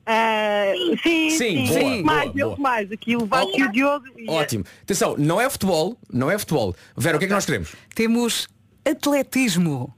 [0.07, 2.03] Ah, sim, Sim, sim, boa, sim.
[2.03, 2.61] mais, boa, eu boa.
[2.61, 2.93] mais.
[2.93, 4.05] Aqui o Vasco e o Diogo.
[4.19, 4.65] e- Ótimo.
[4.83, 6.75] Atenção, não é futebol, não é futebol.
[6.97, 7.75] Vera, o que é que nós queremos?
[7.95, 8.47] Temos
[8.85, 9.95] atletismo.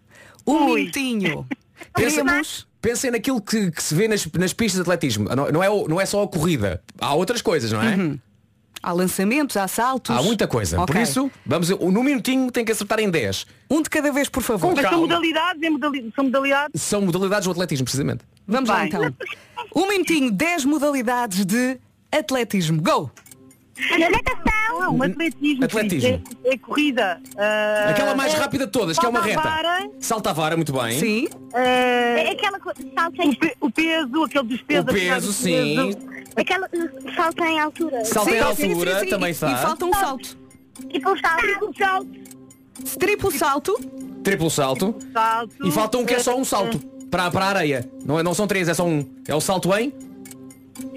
[0.47, 1.47] Um minutinho.
[1.95, 2.67] Pensa-.
[2.81, 5.29] Pensem naquilo que, que se vê nas, nas pistas de atletismo.
[5.35, 6.81] Não, não é, o- não é só a corrida.
[7.01, 7.97] Há outras coisas, não é?
[7.97, 8.19] Uhum.
[8.83, 10.15] Há lançamentos, há saltos.
[10.17, 10.77] Há muita coisa.
[10.77, 11.03] Por Ok.
[11.03, 13.45] isso, vamos, no minutinho tem que acertar em 10.
[13.69, 14.73] Um de cada vez, por favor.
[14.77, 16.83] Mas são modalidades, é modali- são modalidades.
[16.83, 18.21] São modalidades do atletismo, precisamente.
[18.47, 18.87] Vamos lá Bem.
[18.89, 19.15] então.
[19.75, 21.79] Um minutinho, 10 modalidades de
[22.13, 22.81] atletismo.
[22.81, 23.11] Go!
[23.99, 24.81] Natação.
[24.81, 25.65] Não, atletismo.
[25.65, 26.23] Atletismo.
[26.45, 27.21] É, é corrida.
[27.37, 29.49] ah, Aquela mais rápida de todas, que é uma salta reta.
[29.49, 30.99] vara, Salta a vara, muito bem.
[30.99, 31.29] Sim.
[31.55, 34.91] É aquela o, pe- o peso, aquele dos pesos.
[34.91, 35.91] O peso, sim.
[36.37, 36.69] Aquela
[37.15, 38.05] salta em altura.
[38.05, 39.57] Salta em altura, também E está.
[39.57, 40.37] falta um salto.
[40.91, 41.47] Tipo um salto.
[41.47, 42.09] Tipo um salto.
[42.99, 43.81] Triplo salto.
[44.23, 44.95] Triplo salto.
[45.13, 45.67] Salto.
[45.67, 46.79] E falta um que é só um salto.
[47.11, 47.89] Para, para a areia.
[48.05, 49.07] Não, é, não são três, é só um.
[49.27, 49.93] É o salto em?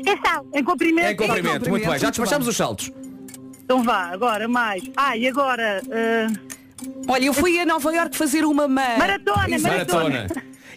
[0.05, 0.49] É salto.
[0.53, 1.07] Em comprimento.
[1.07, 1.69] É comprimento.
[1.69, 1.99] Muito bem.
[1.99, 2.91] Já despachamos os saltos.
[3.63, 4.83] Então vá, agora mais.
[4.97, 5.81] Ah, e agora?
[5.91, 6.49] ah,
[7.07, 8.97] Olha, eu fui a Nova Iorque fazer uma ma...
[8.97, 10.27] Maratona, Maratona.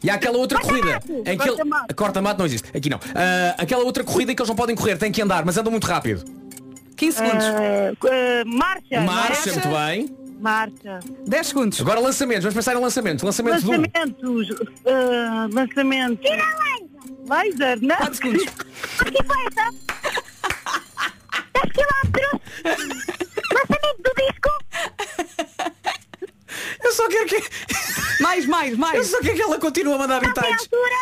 [0.03, 1.01] E há aquela outra corrida.
[1.09, 1.57] Em que ele...
[1.57, 1.87] Corta-mato.
[1.89, 2.77] A corta-mato não existe.
[2.77, 2.99] Aqui não.
[3.15, 5.87] Ah, aquela outra corrida que eles não podem correr, têm que andar, mas andam muito
[5.87, 6.25] rápido.
[6.97, 7.45] 15 segundos.
[7.45, 9.01] ah, ah, marcha.
[9.01, 10.17] Marcha, muito bem.
[10.41, 10.99] Marcha.
[11.27, 11.81] 10 segundos.
[11.81, 13.23] Agora lançamentos, vamos pensar em lançamentos.
[13.23, 13.71] Lançamentos do.
[13.71, 14.57] Lançamentos.
[14.87, 16.19] ah, lançamentos.
[16.29, 16.45] Tira.
[17.29, 17.97] Laser, não?
[17.97, 18.45] 4 segundos.
[18.45, 19.71] que foi essa?
[21.55, 22.41] 10 quilómetros.
[23.53, 24.51] Lançamento do disco.
[26.85, 27.43] Eu só quero que.
[28.23, 28.95] Mais, mais, mais.
[28.95, 30.69] Eu só quero que ela continue a mandar habitantes.
[30.73, 30.97] altura.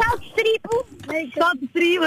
[0.00, 0.86] Salto triplo.
[1.34, 2.06] Salto triplo.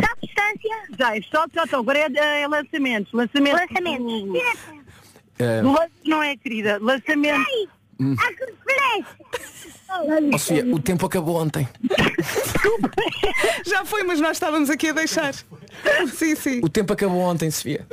[0.00, 0.76] Salto distância.
[0.98, 1.80] Já, é salto, já estou.
[1.80, 3.12] Agora é, é lançamentos.
[3.12, 3.60] Lançamentos.
[3.60, 4.42] Lançamentos.
[5.40, 6.78] Ah, Do lance não é, querida.
[6.80, 7.44] Lançamento.
[8.00, 8.14] Hum.
[8.18, 8.32] Ah,
[10.32, 11.68] Ó, Sofia, o tempo acabou ontem.
[13.64, 15.34] Já foi, mas nós estávamos aqui a deixar.
[16.12, 16.60] Sim, sim.
[16.62, 17.86] O tempo acabou ontem, Sofia.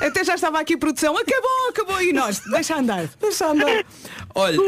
[0.00, 1.16] Até já estava aqui produção.
[1.16, 2.00] Acabou, acabou.
[2.02, 3.08] E nós, deixa andar.
[3.20, 3.84] Deixa andar.
[4.34, 4.58] Olha,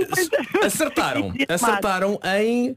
[0.65, 1.33] acertaram.
[1.49, 2.77] Acertaram em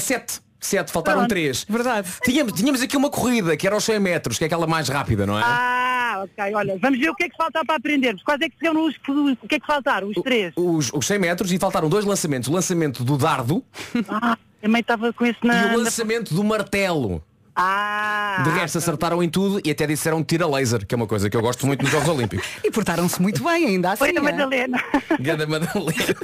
[0.00, 0.40] 7.
[0.66, 1.26] 7, faltaram.
[1.26, 1.66] 3.
[1.68, 2.08] Verdade.
[2.24, 5.26] Tínhamos, tínhamos aqui uma corrida que era aos 100 metros, que é aquela mais rápida,
[5.26, 5.42] não é?
[5.44, 6.54] Ah, ok.
[6.54, 8.22] Olha, vamos ver o que é que falta para aprendermos.
[8.22, 8.94] Quais é que serão os,
[9.42, 10.08] o que é que faltaram?
[10.08, 10.52] Os três.
[10.56, 12.48] Os, os 100 metros e faltaram dois lançamentos.
[12.48, 13.64] O lançamento do dardo
[14.08, 15.72] Ah, também estava com esse na.
[15.72, 17.22] e o lançamento do martelo.
[17.54, 18.42] Ah.
[18.44, 21.36] De resto acertaram em tudo e até disseram tira laser, que é uma coisa que
[21.36, 22.46] eu gosto muito nos Jogos Olímpicos.
[22.64, 23.98] E portaram-se muito bem, ainda assim.
[23.98, 24.20] Foi a é?
[24.20, 24.82] Madalena.
[25.20, 26.16] Ganda Madalena.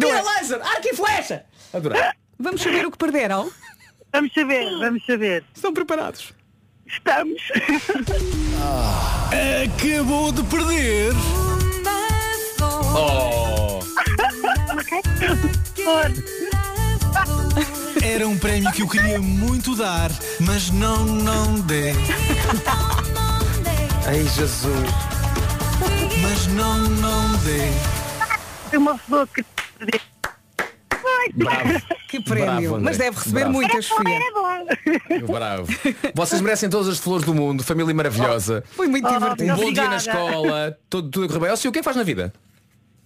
[0.00, 0.16] Não é?
[0.18, 1.44] Tira laser, arco e flecha!
[1.72, 2.02] Adorei.
[2.42, 3.52] Vamos saber o que perderam?
[4.12, 5.44] Vamos saber, vamos saber.
[5.54, 6.34] Estão preparados?
[6.84, 7.40] Estamos.
[9.64, 11.12] Acabou de perder.
[12.96, 13.78] Oh.
[18.02, 21.92] Era um prémio que eu queria muito dar, mas não, não dei.
[24.04, 24.90] Ai Jesus.
[26.20, 27.70] Mas não, não dei.
[28.76, 29.44] Uma flor que.
[31.34, 31.82] Bravo.
[32.08, 32.70] Que prémio.
[32.70, 32.80] Bravo.
[32.80, 33.52] Mas deve receber Bravo.
[33.52, 35.32] muitas, bom.
[35.32, 35.66] Bravo.
[36.14, 38.62] Vocês merecem todas as flores do mundo, família maravilhosa.
[38.72, 39.52] Foi muito Oh, divertido.
[39.52, 41.50] Um bom dia na escola, tudo, tudo a correr bem.
[41.50, 42.32] Ó, Sofia, o que é que faz na vida?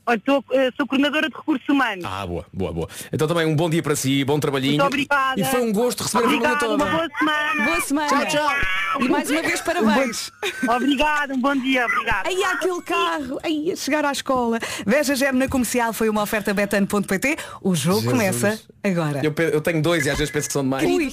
[0.06, 2.04] Olha, sou, eh, sou coordenadora de recursos humanos.
[2.04, 2.88] Ah, boa, boa, boa.
[3.12, 4.74] Então também um bom dia para si, bom trabalhinho.
[4.74, 5.40] Muito obrigada.
[5.40, 6.84] E foi um gosto receber a Obrigada, toda.
[6.84, 7.64] uma boa semana.
[7.64, 8.08] Boa semana.
[8.08, 9.00] Tchau, tchau.
[9.00, 10.32] E mais uma vez, parabéns.
[10.68, 12.28] Obrigada, um bom dia, obrigada.
[12.28, 14.58] Aí há aquele carro, aí a chegar à escola.
[14.86, 17.36] Veja Gem na comercial foi uma oferta betano.pt.
[17.60, 18.12] O jogo Jesus.
[18.12, 19.20] começa agora.
[19.24, 20.88] Eu, eu tenho dois e às vezes penso que são demais.
[20.88, 21.12] Ui.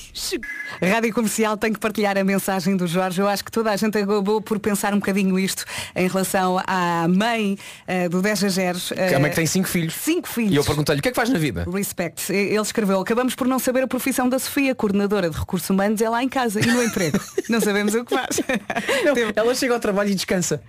[0.81, 3.19] A Rádio Comercial tem que partilhar a mensagem do Jorge.
[3.19, 7.07] Eu acho que toda a gente acabou por pensar um bocadinho isto em relação à
[7.07, 8.79] mãe eh, do 10 a 0.
[8.89, 9.93] Que é a mãe que tem cinco filhos.
[9.93, 10.53] Cinco filhos.
[10.53, 11.65] E eu perguntei-lhe, o que é que faz na vida?
[11.71, 12.31] Respect.
[12.33, 16.09] Ele escreveu, acabamos por não saber a profissão da Sofia, coordenadora de recursos humanos, é
[16.09, 17.19] lá em casa e no emprego.
[17.49, 18.39] não sabemos o que faz.
[19.13, 20.61] Teve- Ela chega ao trabalho e descansa.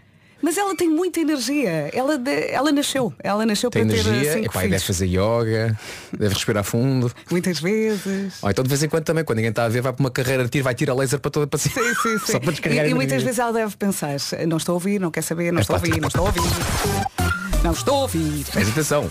[0.42, 1.88] Mas ela tem muita energia.
[1.94, 3.14] Ela, ela nasceu.
[3.22, 5.78] Ela nasceu Tem para ter energia, cinco epá, e deve fazer yoga,
[6.12, 7.10] deve respirar fundo.
[7.30, 8.42] Muitas vezes.
[8.42, 10.10] Ou então de vez em quando também, quando ninguém está a ver, vai para uma
[10.10, 11.74] carreira de tiro, vai tirar laser para toda para cima.
[11.76, 12.32] Sim, sim, sim.
[12.32, 15.10] Só para descarregar e, e muitas vezes ela deve pensar, não estou a ouvir, não
[15.10, 17.43] quer saber, não estou a ouvir, não estou a ouvir.
[17.64, 18.44] Não estou a ouvir.
[18.54, 19.08] Mas atenção,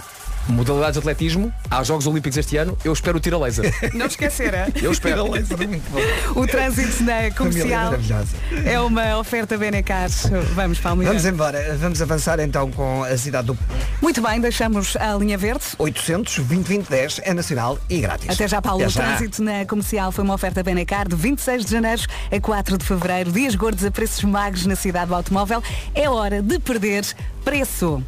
[0.47, 3.73] modalidades de atletismo, há Jogos Olímpicos este ano, eu espero o tiro a laser.
[3.95, 4.67] Não esquecer, é?
[4.79, 5.23] Eu espero.
[6.35, 7.93] O trânsito na comercial
[8.63, 10.07] é uma oferta Benecar.
[10.53, 11.07] Vamos para mulher.
[11.07, 13.57] Vamos embora, vamos avançar então com a cidade do
[13.99, 15.63] Muito bem, deixamos a linha verde.
[15.79, 18.29] 800 2010 é nacional e grátis.
[18.29, 18.83] Até já, Paulo.
[18.83, 22.77] Até O trânsito na comercial foi uma oferta Benecar de 26 de janeiro a 4
[22.77, 23.31] de fevereiro.
[23.31, 25.63] Dias gordos a preços magos na cidade do automóvel.
[25.95, 27.03] É hora de perder
[27.43, 28.03] preço.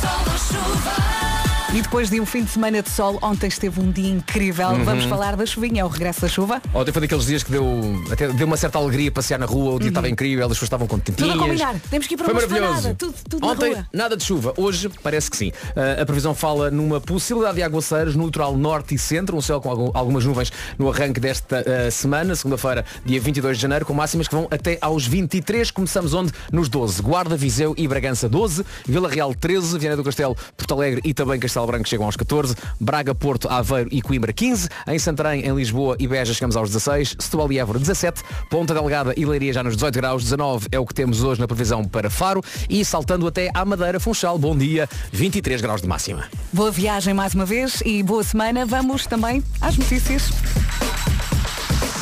[0.00, 1.39] Sol ou chuva.
[1.72, 4.70] E depois de um fim de semana de sol, ontem esteve um dia incrível.
[4.70, 4.82] Uhum.
[4.82, 6.60] Vamos falar da chuvinha, é o regresso da chuva.
[6.74, 7.64] Ontem foi daqueles dias que deu,
[8.10, 10.88] até deu uma certa alegria passear na rua, o dia estava incrível, as pessoas estavam
[10.88, 11.30] contentinhas.
[11.30, 11.38] Uhum.
[11.38, 11.80] Tudo a combinar.
[11.88, 12.94] Temos que ir para Foi uma maravilhoso.
[12.96, 14.52] Tudo, tudo Ontem, nada de chuva.
[14.56, 15.50] Hoje, parece que sim.
[15.50, 19.60] Uh, a previsão fala numa possibilidade de aguaceiros no litoral norte e centro, um céu
[19.60, 23.94] com algum- algumas nuvens no arranque desta uh, semana, segunda-feira, dia 22 de janeiro, com
[23.94, 25.70] máximas que vão até aos 23.
[25.70, 26.32] Começamos onde?
[26.50, 27.00] Nos 12.
[27.00, 31.38] Guarda, Viseu e Bragança 12, Vila Real 13, Viana do Castelo, Porto Alegre e também
[31.38, 35.96] Castelo Branco chegam aos 14, Braga, Porto, Aveiro e Coimbra 15, em Santarém, em Lisboa
[35.98, 39.74] e Beja chegamos aos 16, Setúbal e Évora 17, Ponta Delgada e Leiria já nos
[39.74, 43.50] 18 graus, 19 é o que temos hoje na previsão para Faro e saltando até
[43.54, 46.24] à Madeira, Funchal, bom dia, 23 graus de máxima.
[46.52, 48.66] Boa viagem mais uma vez e boa semana.
[48.66, 50.30] Vamos também às notícias.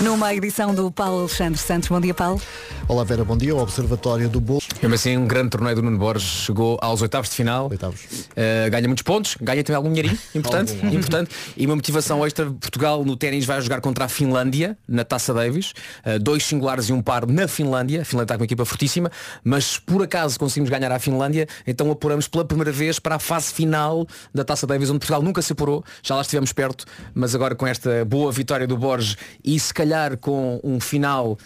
[0.03, 1.89] Numa edição do Paulo Alexandre Santos.
[1.89, 2.41] Bom dia, Paulo.
[2.87, 3.55] Olá Vera, bom dia.
[3.55, 4.63] O Observatório do Bolo.
[4.81, 7.67] Mesmo assim, um grande torneio do Nuno Borges chegou aos oitavos de final.
[7.67, 10.97] Uh, ganha muitos pontos, ganha também algum dinheirinho, importante, Algum.
[10.97, 11.31] importante.
[11.57, 15.73] E uma motivação extra, Portugal no ténis vai jogar contra a Finlândia, na Taça Davis.
[16.07, 18.03] Uh, dois singulares e um par na Finlândia.
[18.03, 19.11] A Finlândia está com uma equipa fortíssima.
[19.43, 23.19] Mas se por acaso conseguimos ganhar a Finlândia, então apuramos pela primeira vez para a
[23.19, 25.85] fase final da Taça Davis, onde Portugal nunca se apurou.
[26.05, 29.88] Já lá estivemos perto, mas agora com esta boa vitória do Borges e se calhar
[30.19, 31.39] com um final,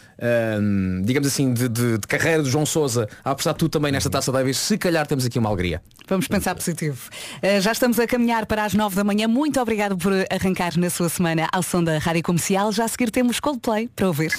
[0.61, 4.09] hum, digamos assim, de, de- de carreira do João Sousa a apostar tudo também nesta
[4.11, 5.83] Taça Davis, se calhar temos aqui uma alegria.
[6.09, 6.99] Vamos pensar positivo.
[7.43, 9.27] Uh, já estamos a caminhar para as 9 da manhã.
[9.29, 12.73] Muito obrigado por arrancar na sua semana ao som da Rádio Comercial.
[12.73, 14.33] Já a seguir temos Coldplay para ouvir.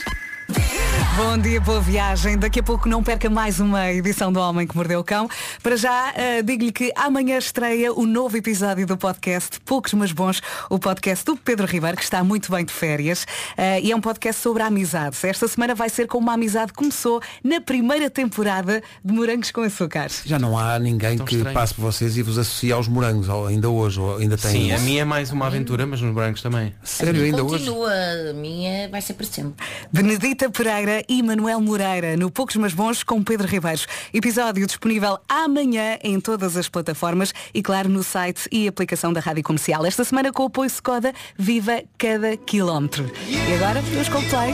[1.15, 2.39] Bom dia, boa viagem.
[2.39, 5.29] Daqui a pouco não perca mais uma edição do Homem que Mordeu o Cão.
[5.61, 10.41] Para já, uh, digo-lhe que amanhã estreia o novo episódio do podcast Poucos Mas Bons,
[10.71, 13.25] o podcast do Pedro Ribeiro, que está muito bem de férias.
[13.51, 15.15] Uh, e é um podcast sobre a amizade.
[15.21, 20.07] Esta semana vai ser como uma amizade começou na primeira temporada de Morangos com Açúcar.
[20.25, 21.53] Já não há ninguém que estranho.
[21.53, 24.51] passe por vocês e vos associe aos morangos, ou ainda hoje, ou ainda tem.
[24.51, 26.73] Sim, a minha é mais uma aventura, mas nos brancos também.
[26.83, 27.65] Sério, ainda hoje?
[27.65, 27.91] Continua,
[28.31, 29.63] a minha vai ser para sempre.
[29.91, 33.87] Benedita Pereira e Manuel Moreira no Poucos Mas Bons com Pedro Ribeiros.
[34.13, 39.43] Episódio disponível amanhã em todas as plataformas e claro no site e aplicação da Rádio
[39.43, 39.85] Comercial.
[39.85, 43.11] Esta semana com o apoio Skoda, viva cada quilómetro.
[43.27, 44.53] E agora, os Coldplay.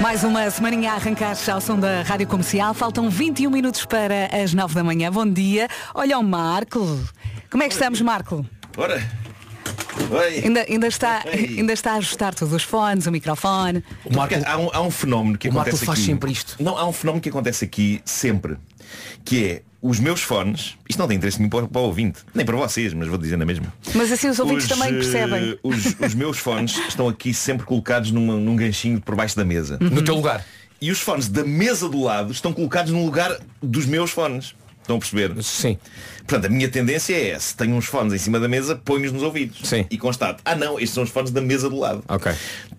[0.00, 2.72] Mais uma semaninha a arrancar ao som da Rádio Comercial.
[2.72, 5.12] Faltam 21 minutos para as 9 da manhã.
[5.12, 5.68] Bom dia.
[5.94, 6.80] Olha o Marco.
[7.50, 8.46] Como é que estamos, Marco?
[8.76, 9.19] Ora.
[10.10, 10.40] Oi.
[10.44, 13.82] Ainda, ainda, está, ainda está a ajustar todos os fones, o microfone.
[14.02, 16.06] Porque há, um, há um fenómeno que o Marco acontece faz aqui.
[16.06, 16.56] sempre isto.
[16.60, 18.56] Não, há um fenómeno que acontece aqui sempre,
[19.24, 22.44] que é os meus fones, isto não tem interesse nenhum para, para o ouvinte, nem
[22.44, 23.72] para vocês, mas vou dizer na mesma.
[23.94, 25.58] Mas assim os ouvintes também eh, percebem.
[25.62, 29.78] Os, os meus fones estão aqui sempre colocados numa- num ganchinho por baixo da mesa.
[29.80, 29.88] Uhum.
[29.90, 30.44] No teu lugar.
[30.82, 34.54] E os fones da mesa do lado estão colocados no lugar dos meus fones.
[34.90, 35.42] Estão a perceber?
[35.44, 35.78] Sim.
[36.26, 39.22] Portanto, a minha tendência é, se tenho uns fones em cima da mesa, ponho-os nos
[39.22, 39.68] ouvidos.
[39.68, 39.86] Sim.
[39.90, 42.02] E constato, ah não, estes são os fones da mesa do lado.
[42.08, 42.32] Ok.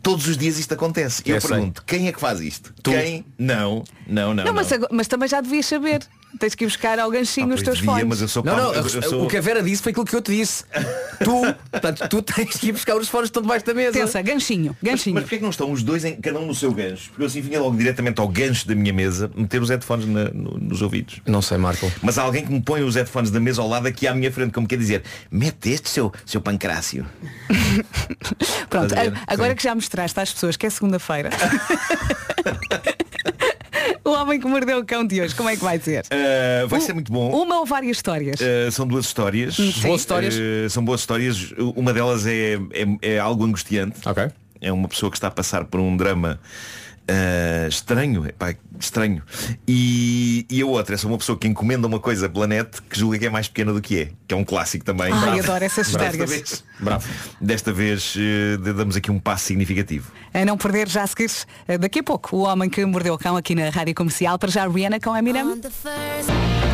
[0.03, 1.21] Todos os dias isto acontece.
[1.25, 1.49] E eu Eu sei.
[1.51, 2.73] pergunto, quem é que faz isto?
[2.83, 2.91] Tu.
[2.91, 3.25] Quem?
[3.37, 4.43] Não, não, não.
[4.43, 6.01] Não, mas, agora- mas também já devias saber.
[6.39, 8.07] Tens que ir buscar ao ganchinho Ah, os teus devia, fones.
[8.07, 10.05] mas eu sou Não, não, eu- eu sou- o que a Vera disse foi aquilo
[10.05, 10.63] que eu te disse.
[11.23, 11.41] tu,
[11.71, 13.91] portanto, tu tens que ir buscar os fones que estão debaixo da mesa.
[13.99, 15.13] Pensa, ganchinho, Mas, ganchinho.
[15.15, 17.09] mas porquê é que não estão os dois em cada um no seu gancho?
[17.09, 20.29] Porque eu assim vinha logo diretamente ao gancho da minha mesa meter os headphones na-
[20.29, 21.19] no- nos ouvidos.
[21.25, 21.91] Não sei, Marco.
[22.01, 24.31] Mas há alguém que me põe os headphones da mesa ao lado aqui à minha
[24.31, 27.05] frente, como quer dizer, mete este seu, seu pancrácio.
[28.69, 28.93] Pronto,
[29.27, 29.55] agora Sim.
[29.55, 31.29] que já mostraste às pessoas que é segunda-feira.
[34.11, 36.03] o homem que mordeu o cão de hoje, como é que vai ser?
[36.05, 37.31] Uh, vai ser muito bom.
[37.31, 38.39] Uma ou várias histórias?
[38.39, 39.57] Uh, são duas histórias.
[39.57, 39.87] Hum, sim.
[39.87, 40.35] Boas histórias?
[40.35, 41.53] Uh, são boas histórias.
[41.75, 43.99] Uma delas é, é, é algo angustiante.
[44.05, 44.29] Ok.
[44.59, 46.39] É uma pessoa que está a passar por um drama
[47.09, 48.25] uh, estranho.
[48.25, 49.21] Epá, estranho.
[49.67, 52.97] E, e a outra é só uma pessoa que encomenda uma coisa pela net que
[52.99, 54.09] julga que é mais pequena do que é.
[54.27, 55.11] Que é um clássico também.
[55.11, 55.39] Ai, Bravo.
[55.39, 56.29] adoro essas Desta histórias.
[56.29, 57.07] vez, bravo.
[57.39, 60.11] Desta vez uh, damos aqui um passo significativo.
[60.33, 61.31] A não perder já a seguir,
[61.67, 64.37] eh, daqui a pouco, o homem que mordeu o cão aqui na Rádio Comercial.
[64.39, 65.61] Para já, Rihanna com Eminem.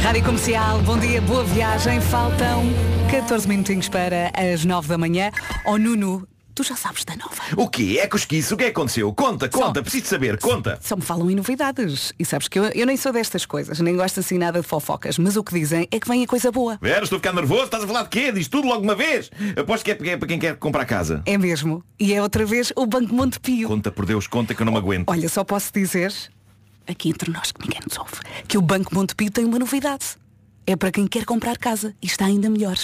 [0.02, 2.00] Rádio Comercial, bom dia, boa viagem.
[2.00, 2.63] Faltam
[3.10, 5.32] 14 minutinhos para as 9 da manhã.
[5.66, 7.43] Oh Nuno, tu já sabes da nova.
[7.56, 8.00] O quê?
[8.02, 8.52] É cosquice?
[8.52, 9.13] O que é que aconteceu?
[9.13, 10.80] Conta, conta, Só- preciso saber, conta.
[10.82, 12.12] Só me falam em novidades.
[12.17, 15.20] E sabes que eu, eu nem sou destas coisas, nem gosto assim nada de fofocas.
[15.20, 16.80] Mas o que dizem é que vem a coisa boa.
[16.82, 18.32] Vera, estou a ficar nervoso, estás a falar de quê?
[18.32, 19.30] Diz tudo logo uma vez.
[19.56, 21.22] Aposto que é é para quem quer comprar casa.
[21.28, 21.84] É mesmo.
[22.00, 23.67] E é outra vez o Banco Montepio.
[23.67, 25.10] Conta por Deus, conta que eu não me aguento.
[25.10, 26.12] Olha, só posso dizer,
[26.88, 28.13] aqui entre nós que ninguém nos ouve,
[28.48, 30.06] que o Banco Montepio tem uma novidade.
[30.70, 32.76] É para quem quer comprar casa e está ainda melhor.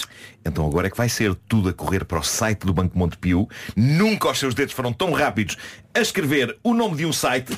[0.46, 3.46] Então agora é que vai ser tudo a correr para o site do Banco Montepio.
[3.76, 5.58] Nunca os seus dedos foram tão rápidos
[5.94, 7.52] a escrever o nome de um site.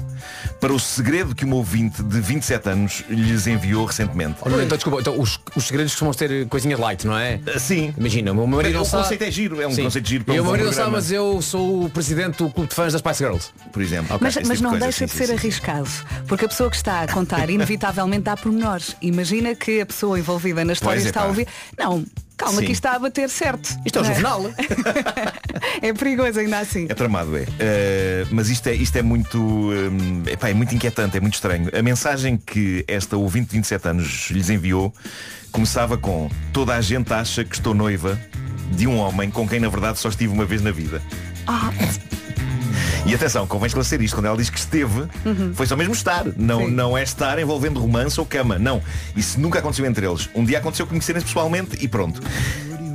[0.60, 4.38] para o segredo que uma ouvinte de 27 anos lhes enviou recentemente.
[4.42, 7.38] Olha, então, desculpa, então, os, os segredos costumam ter coisinhas light, não é?
[7.58, 7.94] Sim.
[7.96, 9.04] Imagina, o meu marido O não sabe.
[9.04, 9.84] conceito é giro, é um Sim.
[9.84, 12.50] conceito giro para um o meu marido não sabe, mas eu sou o presidente do
[12.50, 13.50] clube de fãs das Spice Girls.
[13.72, 14.18] Por exemplo.
[14.20, 15.88] mas mas não deixa de ser arriscado,
[16.26, 18.96] porque a pessoa que está a contar inevitavelmente dá pormenores.
[19.00, 21.26] Imagina que a pessoa envolvida na história Pois é, está pá.
[21.26, 21.46] a ouvir.
[21.78, 22.04] Não,
[22.36, 22.66] calma Sim.
[22.66, 23.78] que isto está a bater certo.
[23.84, 24.50] Isto é o Não jornal.
[25.80, 26.86] é perigoso ainda assim.
[26.88, 27.46] É tramado, é.
[27.58, 31.70] Eh, mas isto é, isto é muito hum, epá, é muito inquietante, é muito estranho.
[31.76, 34.92] A mensagem que esta ouvinte de 27 anos lhes enviou
[35.52, 38.20] começava com Toda a gente acha que estou noiva
[38.72, 41.00] de um homem com quem na verdade só estive uma vez na vida.
[41.46, 41.72] Ah,
[43.06, 45.52] E atenção, convém esclarecer isto, quando ela diz que esteve, Uhum.
[45.54, 46.24] foi só mesmo estar.
[46.38, 48.58] Não, não é estar envolvendo romance ou cama.
[48.58, 48.82] Não.
[49.14, 50.28] Isso nunca aconteceu entre eles.
[50.34, 52.22] Um dia aconteceu conhecerem-se pessoalmente e pronto.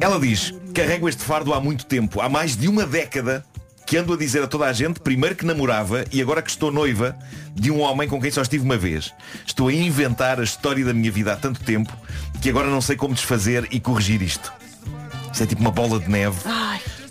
[0.01, 3.45] Ela diz, carrego este fardo há muito tempo, há mais de uma década
[3.85, 6.71] que ando a dizer a toda a gente, primeiro que namorava e agora que estou
[6.71, 7.15] noiva
[7.53, 9.11] de um homem com quem só estive uma vez.
[9.45, 11.91] Estou a inventar a história da minha vida há tanto tempo
[12.41, 14.51] que agora não sei como desfazer e corrigir isto.
[15.31, 16.37] Isto é tipo uma bola de neve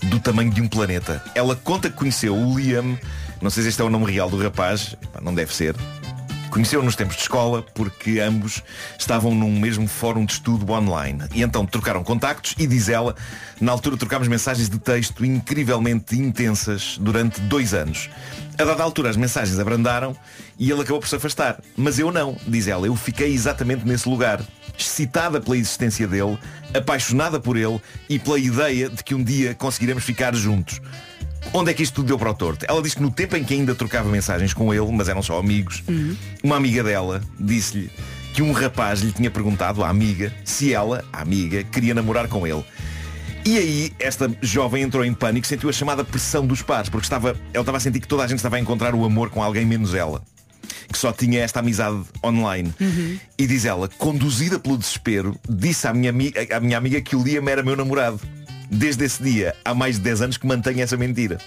[0.06, 1.22] do tamanho de um planeta.
[1.34, 2.98] Ela conta que conheceu o Liam,
[3.40, 5.74] não sei se este é o nome real do rapaz, não deve ser.
[6.50, 8.62] Conheceu nos tempos de escola porque ambos
[8.98, 11.24] estavam num mesmo fórum de estudo online.
[11.34, 13.14] E então trocaram contactos e diz ela,
[13.60, 18.08] na altura trocámos mensagens de texto incrivelmente intensas durante dois anos.
[18.58, 20.16] A dada altura as mensagens abrandaram
[20.58, 21.60] e ele acabou por se afastar.
[21.76, 24.42] Mas eu não, diz ela, eu fiquei exatamente nesse lugar.
[24.78, 26.38] Excitada pela existência dele,
[26.72, 30.80] apaixonada por ele e pela ideia de que um dia conseguiremos ficar juntos.
[31.52, 32.66] Onde é que isto tudo deu para o torto?
[32.68, 35.38] Ela diz que no tempo em que ainda trocava mensagens com ele, mas eram só
[35.38, 35.82] amigos,
[36.42, 37.90] uma amiga dela disse-lhe
[38.34, 42.46] que um rapaz lhe tinha perguntado à amiga se ela, a amiga, queria namorar com
[42.46, 42.64] ele.
[43.44, 47.30] E aí esta jovem entrou em pânico, sentiu a chamada pressão dos pares, porque estava,
[47.52, 49.64] ela estava a sentir que toda a gente estava a encontrar o amor com alguém
[49.64, 50.22] menos ela.
[50.98, 52.74] Que só tinha esta amizade online.
[53.38, 56.12] E diz ela, conduzida pelo desespero, disse à minha,
[56.52, 58.20] à minha amiga que o Liam era meu namorado.
[58.68, 61.38] Desde esse dia, há mais de 10 anos que mantenho essa mentira.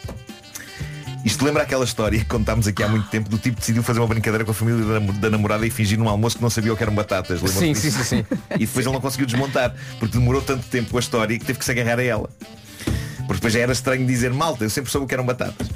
[1.25, 3.99] Isto lembra aquela história que contámos aqui há muito tempo do tipo que decidiu fazer
[3.99, 6.49] uma brincadeira com a família da, nam- da namorada e fingir num almoço que não
[6.49, 7.41] sabia o que eram batatas.
[7.41, 8.25] Sim, sim, sim, sim.
[8.55, 11.59] E depois ele não conseguiu desmontar, porque demorou tanto tempo com a história que teve
[11.59, 12.29] que se agarrar a ela.
[13.21, 15.67] Porque depois já era estranho dizer malta, eu sempre soube que eram batatas.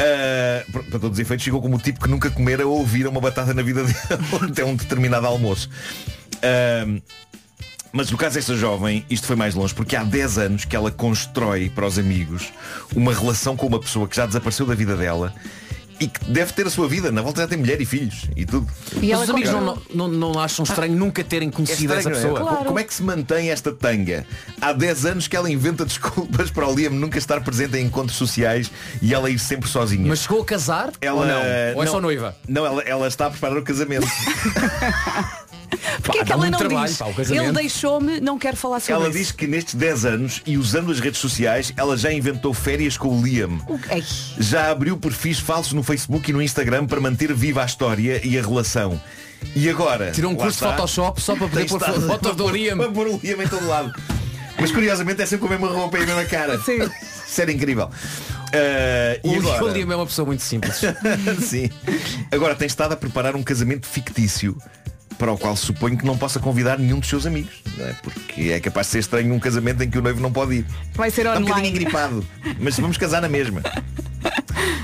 [0.00, 3.08] Ah, para para todos os efeitos, chegou como o tipo que nunca comera ou ouvira
[3.08, 3.96] uma batata na vida dele
[4.50, 5.68] até um determinado almoço.
[6.42, 7.00] Ah,
[7.92, 10.90] mas no caso desta jovem, isto foi mais longe, porque há 10 anos que ela
[10.90, 12.52] constrói para os amigos
[12.94, 15.34] uma relação com uma pessoa que já desapareceu da vida dela
[16.00, 17.10] e que deve ter a sua vida.
[17.10, 18.66] Na volta já tem mulher e filhos e tudo.
[18.94, 22.34] Mas os amigos não, não, não, não acham estranho nunca terem conhecido É essa estranho,
[22.34, 22.52] pessoa.
[22.52, 22.64] não é?
[22.64, 24.26] Como é que se mantém esta tanga?
[24.60, 28.16] Há 10 anos que ela inventa desculpas para o Liam nunca estar presente em encontros
[28.16, 28.70] sociais
[29.02, 30.06] e ela ir sempre sozinha.
[30.06, 30.92] Mas chegou a casar?
[31.00, 31.40] ela Ou não?
[31.76, 32.36] Ou é só noiva?
[32.48, 34.06] Não, ela, ela está a preparar o casamento.
[36.02, 36.96] Porquê é que ela não trabalho, diz?
[36.98, 37.06] pá.
[37.18, 39.18] Ele deixou-me, não quero falar sobre ela isso.
[39.18, 43.08] diz que nestes 10 anos e usando as redes sociais, ela já inventou férias com
[43.08, 43.60] o Liam.
[43.68, 44.02] O- Ei,
[44.38, 48.38] Já abriu perfis falsos no Facebook e no Instagram para manter viva a história e
[48.38, 49.00] a relação.
[49.54, 50.10] E agora?
[50.10, 50.72] Tirou um curso de está.
[50.72, 52.80] Photoshop só para poder pôr fotos do Liam.
[52.82, 53.92] a pôr o Liam em todo lado.
[54.60, 56.58] Mas curiosamente é sempre com a mesma roupa e a mesma cara.
[56.60, 56.78] Sim.
[56.82, 57.88] Isso era incrível.
[58.52, 59.64] Ah, e agora?
[59.64, 60.80] o Liam é uma pessoa muito simples.
[61.46, 61.70] Sim.
[62.32, 64.56] Agora tem estado a preparar um casamento fictício
[65.18, 67.62] para o qual suponho que não possa convidar nenhum dos seus amigos.
[67.76, 67.92] Não é?
[67.94, 70.66] Porque é capaz de ser estranho um casamento em que o noivo não pode ir.
[70.94, 71.68] vai ser Está um bocadinho online.
[71.68, 72.26] engripado.
[72.60, 73.60] Mas vamos casar na mesma.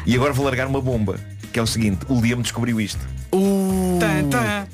[0.07, 1.19] E agora vou largar uma bomba.
[1.53, 2.99] Que é o seguinte, o Liam descobriu isto.
[4.01, 4.67] Tan, tan.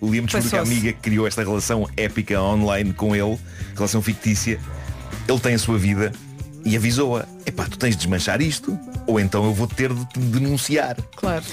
[0.00, 3.36] O Liam descobriu que a amiga que criou esta relação épica online com ele,
[3.74, 4.60] relação fictícia,
[5.26, 6.12] ele tem a sua vida
[6.64, 10.20] e avisou-a, epá, tu tens de desmanchar isto, ou então eu vou ter de te
[10.20, 10.96] denunciar.
[11.16, 11.44] Claro.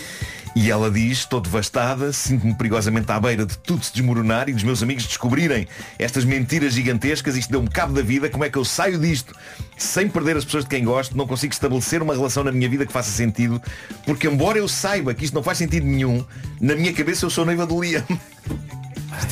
[0.54, 4.64] E ela diz, estou devastada, sinto-me perigosamente à beira de tudo se desmoronar e dos
[4.64, 5.66] meus amigos descobrirem
[5.98, 9.34] estas mentiras gigantescas, isto deu-me cabo da vida, como é que eu saio disto
[9.78, 12.86] sem perder as pessoas de quem gosto, não consigo estabelecer uma relação na minha vida
[12.86, 13.62] que faça sentido,
[14.06, 16.24] porque embora eu saiba que isto não faz sentido nenhum,
[16.60, 18.04] na minha cabeça eu sou noiva do Liam.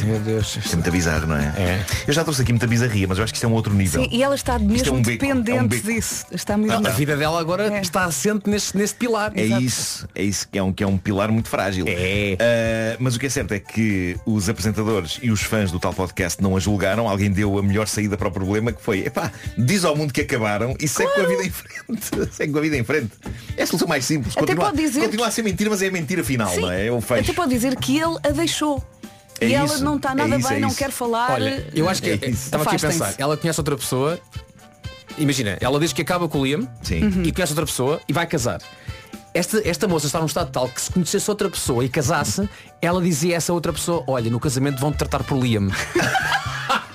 [0.03, 0.55] Meu Deus.
[0.57, 1.85] Isto é muito bizarro, não é?
[2.07, 4.03] Eu já trouxe aqui muita bizarria, mas eu acho que isto é um outro nível.
[4.03, 5.87] Sim, e ela está Isto é mesmo um é um dependente beco.
[5.87, 6.25] disso.
[6.31, 6.85] Está mesmo.
[6.87, 7.81] A vida dela agora É.
[7.81, 9.31] está assente neste, neste pilar.
[9.35, 11.85] É isso, é isso que é um, que é um pilar muito frágil.
[11.87, 12.97] É.
[12.99, 16.41] mas o que é certo é que os apresentadores e os fãs do tal podcast
[16.41, 17.07] não a julgaram.
[17.07, 20.21] Alguém deu a melhor saída para o problema que foi, epá, diz ao mundo que
[20.21, 22.31] acabaram e segue com a vida em frente.
[22.33, 23.11] segue com a vida em frente.
[23.57, 24.33] É a solução mais simples.
[24.35, 26.61] Até Continua, pode dizer continua a ser mentira, mas é a mentira final, Sim.
[26.61, 26.89] não é?
[26.89, 27.23] Eu fecho.
[27.23, 28.83] Até pode dizer que ele a deixou.
[29.41, 31.31] É e ela isso, não está é nada isso, bem, é não quer falar.
[31.31, 32.45] Olha, eu acho que É isso.
[32.45, 34.19] estava aqui a pensar, ela conhece outra pessoa,
[35.17, 37.23] imagina, ela diz que acaba com o Liam Uhum.
[37.23, 38.61] e conhece outra pessoa e vai casar.
[39.33, 42.49] Esta, esta moça está num estado tal que se conhecesse outra pessoa e casasse,
[42.81, 45.67] ela dizia a essa outra pessoa, olha, no casamento vão-te tratar por Liam.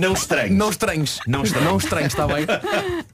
[0.00, 0.56] Não estranhos.
[0.56, 1.20] Não estranhos.
[1.26, 1.68] Não estranhos.
[1.68, 2.46] Não estranhos, está bem?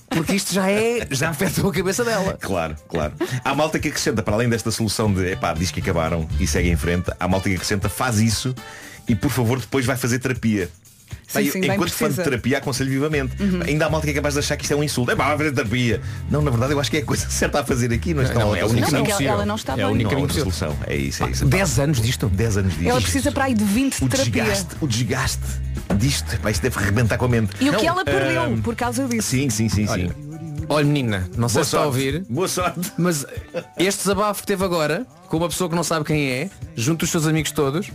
[0.08, 2.38] Porque isto já é, já afetou a cabeça dela.
[2.40, 3.12] Claro, claro.
[3.44, 6.70] Há malta que acrescenta, para além desta solução de epá, diz que acabaram e segue
[6.70, 8.54] em frente, há malta que acrescenta, faz isso
[9.08, 10.70] e por favor depois vai fazer terapia.
[11.26, 13.42] Sim, sim, enquanto fã de terapia aconselho vivamente.
[13.42, 13.60] Uhum.
[13.66, 15.10] Ainda há malta que é capaz de achar que isto é um insulto.
[15.10, 16.00] É pá, vai fazer terapia.
[16.30, 18.14] Não, na verdade eu acho que é a coisa certa a fazer aqui.
[18.14, 20.14] Não, está Não, não, é a única Não, ela- ela não está É a única
[20.14, 20.76] Não solução.
[20.86, 21.44] É isso, é isso.
[21.46, 22.28] 10 anos disto?
[22.28, 22.88] 10 anos disto.
[22.88, 24.44] Ela precisa para aí de 20 de o terapia.
[24.44, 25.42] desgaste, o desgaste
[25.96, 26.38] disto.
[26.40, 27.52] Pá, isto deve rebentar com a mente.
[27.60, 29.28] E o que ela perdeu por causa disso.
[29.28, 30.10] Sim, sim, sim, sim.
[30.68, 31.86] Olha menina, não sei Boa se está a sorte.
[31.86, 32.24] ouvir.
[32.30, 32.92] Boa sorte.
[32.96, 33.26] Mas
[33.76, 37.10] este desabafo que teve agora, com uma pessoa que não sabe quem é, junto os
[37.10, 37.90] seus amigos todos,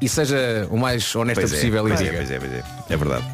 [0.00, 2.16] e seja o mais honesta Pois é, possível e pois é, diga.
[2.16, 2.62] pois é, pois é.
[2.90, 3.24] É verdade.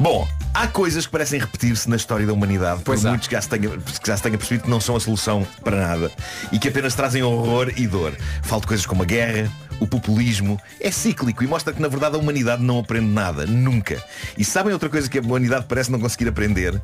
[0.00, 3.10] Bom, há coisas que parecem repetir-se na história da humanidade, por Pois há.
[3.10, 5.46] muitos que já, se tenha, que já se tenha percebido que não são a solução
[5.62, 6.10] para nada
[6.52, 8.12] e que apenas trazem horror e dor.
[8.42, 12.16] Falo de coisas como a guerra, o populismo, é cíclico e mostra que na verdade
[12.16, 14.02] a humanidade não aprende nada, nunca.
[14.36, 16.80] E sabem outra coisa que a humanidade parece não conseguir aprender?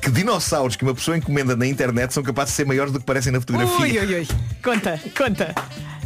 [0.00, 3.04] Que dinossauros que uma pessoa encomenda na internet são capazes de ser maiores do que
[3.06, 3.78] parecem na fotografia.
[3.80, 4.28] Ui, ui, ui.
[4.62, 5.54] Conta, conta.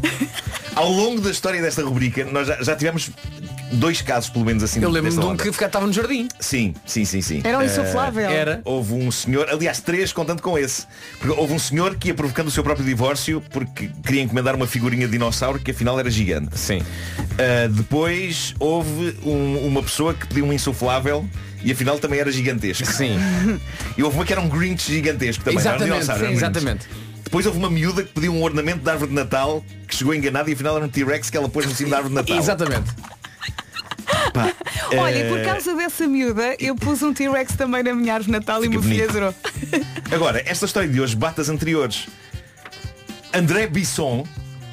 [0.75, 3.11] Ao longo da história desta rubrica, nós já, já tivemos
[3.73, 4.81] dois casos, pelo menos assim.
[4.83, 5.43] Eu lembro-me de um onda.
[5.43, 6.29] que ficava- estava no jardim.
[6.39, 7.41] Sim, sim, sim, sim.
[7.45, 8.29] Era um Eh, insuflável.
[8.31, 8.61] Era.
[8.65, 10.87] Houve um senhor, aliás, três contando com esse.
[11.19, 14.67] Porque houve um senhor que ia provocando o seu próprio divórcio porque queria encomendar uma
[14.67, 16.59] figurinha de dinossauro que afinal era gigante.
[16.59, 16.79] Sim.
[16.79, 21.29] Uh, depois houve um- uma pessoa que pediu um insuflável
[21.63, 22.87] e afinal também era gigantesco.
[22.87, 23.19] Sim.
[23.99, 25.63] E houve uma que era um Grinch gigantesco também.
[25.63, 26.57] não era um Exatamente, dinossauro, era um sim, Grinch.
[26.59, 27.10] exatamente.
[27.31, 30.51] Depois houve uma miúda que pediu um ornamento de árvore de Natal que chegou enganado
[30.51, 32.37] e afinal era um T-Rex que ela pôs no cimo da árvore de Natal.
[32.37, 32.91] Exatamente.
[34.35, 34.53] Pá,
[34.99, 38.33] Olha, e por eh, causa dessa miúda, eu pus um T-Rex também na minha árvore
[38.33, 39.11] de Natal e meu filho bonito.
[39.11, 39.35] adorou.
[40.11, 42.09] Agora, esta história de hoje bate as anteriores.
[43.33, 44.27] André Bisson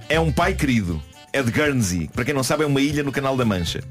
[0.10, 1.00] é um pai querido.
[1.32, 2.10] É de Guernsey.
[2.12, 3.84] Para quem não sabe, é uma ilha no Canal da Mancha.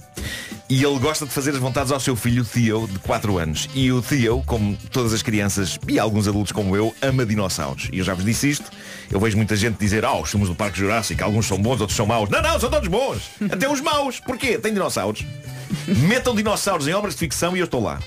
[0.68, 3.68] E ele gosta de fazer as vontades ao seu filho Theo, de 4 anos.
[3.72, 7.88] E o Theo, como todas as crianças e alguns adultos como eu, ama dinossauros.
[7.92, 8.68] E eu já vos disse isto.
[9.08, 11.96] Eu vejo muita gente dizer, ah, os filmes do Parque Jurássico, alguns são bons, outros
[11.96, 12.28] são maus.
[12.28, 13.30] Não, não, são todos bons.
[13.48, 14.18] Até os maus.
[14.18, 14.58] Porquê?
[14.58, 15.24] Tem dinossauros.
[15.86, 18.00] Metam dinossauros em obras de ficção e eu estou lá.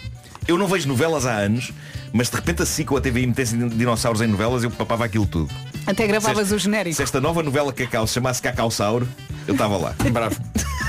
[0.46, 1.72] Eu não vejo novelas há anos,
[2.12, 5.26] mas de repente a SIC ou a TVI metessem dinossauros em novelas, eu papava aquilo
[5.26, 5.54] tudo.
[5.90, 6.96] Até gravavas Se o genérico.
[6.96, 9.08] Se esta nova novela Cacau se chamasse Cacausauro,
[9.48, 9.96] eu estava lá.
[10.14, 10.36] Bravo.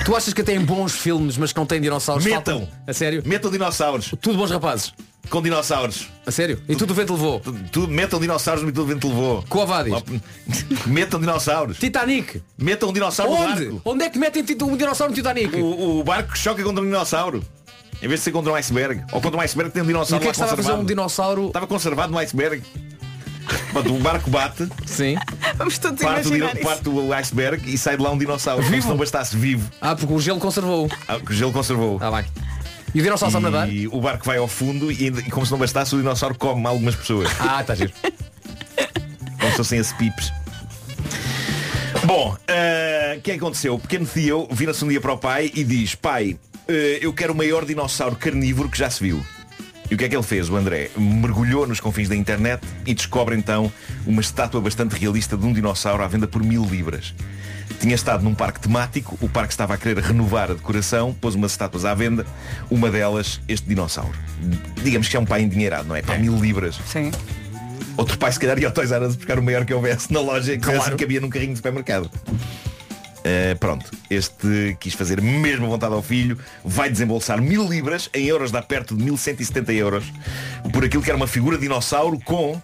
[0.04, 2.22] Tu achas que têm bons filmes, mas que não têm dinossauros?
[2.24, 2.60] Metam.
[2.60, 2.78] Faltam?
[2.86, 3.22] A sério?
[3.24, 4.14] Metam dinossauros.
[4.20, 4.92] Tudo bons rapazes.
[5.30, 6.08] Com dinossauros.
[6.26, 6.60] A sério?
[6.68, 7.40] E tudo o vento levou?
[7.72, 9.42] Tudo, metam dinossauros no tudo vento levou.
[9.48, 9.94] Covadis.
[10.86, 11.78] Metam dinossauros.
[11.78, 12.42] Titanic.
[12.58, 13.64] Metam um dinossauro no Onde?
[13.66, 13.82] barco.
[13.84, 15.56] Onde é que metem um dinossauro no Titanic?
[15.56, 17.44] O, o barco choca contra um dinossauro.
[18.02, 19.02] Em vez de ser contra um iceberg.
[19.12, 20.56] Ou contra um iceberg que tem um E o dinossauro que é que estava a
[20.56, 21.46] fazer um dinossauro?
[21.46, 22.62] Estava conservado no iceberg.
[23.72, 25.16] Pronto, o barco bate, Sim.
[25.56, 26.64] Vamos todos parte imaginar isso.
[26.64, 28.62] parte o iceberg e sai de lá um dinossauro.
[28.62, 28.82] Como Vivo?
[28.82, 29.70] se não bastasse vivo.
[29.80, 30.88] Ah, porque o gelo conservou.
[31.08, 31.98] Ah, o gelo conservou.
[32.00, 32.24] Ah, bem.
[32.94, 33.68] E o dinossauro sabe nadar?
[33.72, 36.66] E o barco vai ao fundo e, e como se não bastasse o dinossauro come
[36.66, 37.28] algumas pessoas.
[37.38, 37.92] Ah, está giro.
[39.38, 40.32] Como se fossem as pipes.
[42.04, 43.74] Bom, eh, o que é que aconteceu?
[43.74, 46.36] O pequeno Theo vira-se um dia para o pai e diz Pai,
[46.66, 49.24] eh, eu quero o maior dinossauro carnívoro que já se viu.
[49.90, 50.88] E o que é que ele fez, o André?
[50.96, 53.72] Mergulhou nos confins da internet e descobre então
[54.06, 57.12] uma estátua bastante realista de um dinossauro à venda por mil libras.
[57.80, 61.50] Tinha estado num parque temático, o parque estava a querer renovar a decoração, pôs umas
[61.52, 62.24] estátuas à venda,
[62.70, 64.14] uma delas, este dinossauro.
[64.82, 66.02] Digamos que é um pai endinheirado, não é?
[66.02, 66.78] Para mil libras.
[66.86, 67.10] Sim.
[67.96, 70.20] Outro pai se calhar ia ao Toys R Us buscar o maior que houvesse na
[70.20, 70.78] loja que Claro.
[70.80, 70.96] claro.
[70.96, 72.10] cabia num carrinho de supermercado.
[73.20, 78.50] Uh, pronto, este quis fazer mesmo vontade ao filho, vai desembolsar mil libras, em euros
[78.50, 80.04] dá perto de 1170 euros,
[80.72, 82.60] por aquilo que era uma figura de dinossauro com,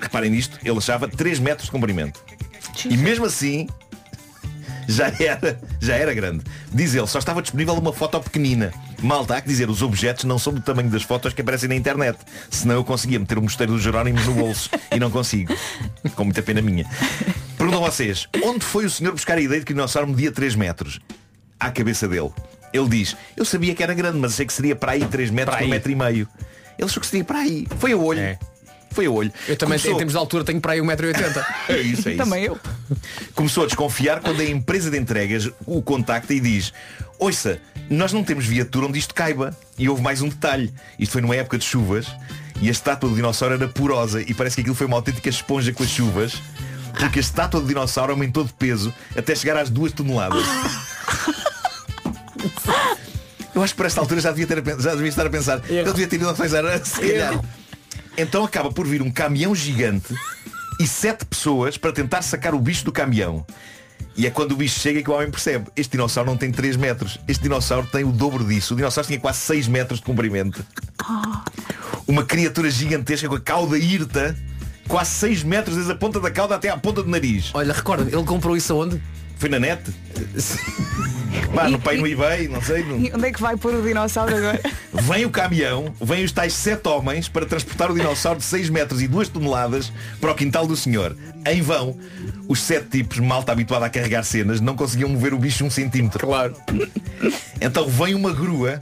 [0.00, 2.20] reparem nisto, ele achava 3 metros de comprimento.
[2.84, 3.68] E mesmo assim,
[4.88, 6.44] já era, já era grande.
[6.72, 8.72] Diz ele, só estava disponível uma foto pequenina.
[9.02, 11.74] Malta, há que dizer, os objetos não são do tamanho das fotos que aparecem na
[11.74, 12.18] internet.
[12.50, 14.70] Senão eu conseguia meter o mosteiro dos Jerónimos no bolso.
[14.94, 15.54] e não consigo.
[16.14, 16.86] Com muita pena minha.
[17.56, 20.30] Pergunto a vocês, onde foi o senhor buscar a ideia de que o dinossauro media
[20.32, 21.00] 3 metros?
[21.60, 22.30] à cabeça dele.
[22.72, 25.50] Ele diz, eu sabia que era grande, mas achei que seria para aí 3 metros
[25.54, 25.70] Para por aí.
[25.70, 26.28] metro e meio.
[26.76, 27.68] Ele achou que seria para aí.
[27.78, 28.20] Foi a olho.
[28.92, 29.32] Foi a olho.
[29.48, 31.44] Eu também, Começou- em termos de altura, tenho para aí 1,80m.
[31.68, 32.22] É isso, é isso.
[32.24, 32.58] Também eu.
[33.34, 36.72] Começou a desconfiar quando a empresa de entregas o contacta e diz
[37.18, 39.56] Ouça, nós não temos viatura onde isto caiba.
[39.78, 40.72] E houve mais um detalhe.
[40.98, 42.06] Isto foi numa época de chuvas
[42.60, 45.72] e a estátua do dinossauro era porosa e parece que aquilo foi uma autêntica esponja
[45.72, 46.34] com as chuvas.
[46.98, 50.44] Porque a estátua do dinossauro aumentou de peso até chegar às duas toneladas.
[53.54, 55.60] Eu acho que por esta altura já devia, ter já devia estar a pensar.
[55.68, 57.38] Eu devia ter ido a fazer se calhar.
[58.16, 60.14] Então acaba por vir um caminhão gigante
[60.78, 63.44] e sete pessoas para tentar sacar o bicho do caminhão.
[64.16, 65.66] E é quando o bicho chega que o homem percebe.
[65.74, 67.18] Este dinossauro não tem 3 metros.
[67.26, 68.74] Este dinossauro tem o dobro disso.
[68.74, 70.64] O dinossauro tinha quase 6 metros de comprimento.
[72.06, 74.36] Uma criatura gigantesca com a cauda irta.
[74.86, 77.50] Quase 6 metros desde a ponta da cauda até à ponta do nariz.
[77.54, 79.00] Olha, recorda, ele comprou isso aonde?
[79.42, 79.82] Foi na net?
[81.52, 82.84] Pá, no pai no eBay, não sei.
[82.84, 84.60] no- E onde é que vai pôr o dinossauro agora?
[84.92, 89.02] Vem o caminhão, vêm os tais sete homens para transportar o dinossauro de 6 metros
[89.02, 91.16] e 2 toneladas para o quintal do senhor.
[91.44, 91.98] Em vão,
[92.46, 96.24] os sete tipos, malta habituada a carregar cenas, não conseguiam mover o bicho um centímetro.
[96.24, 96.54] Claro.
[97.60, 98.78] Então vem uma grua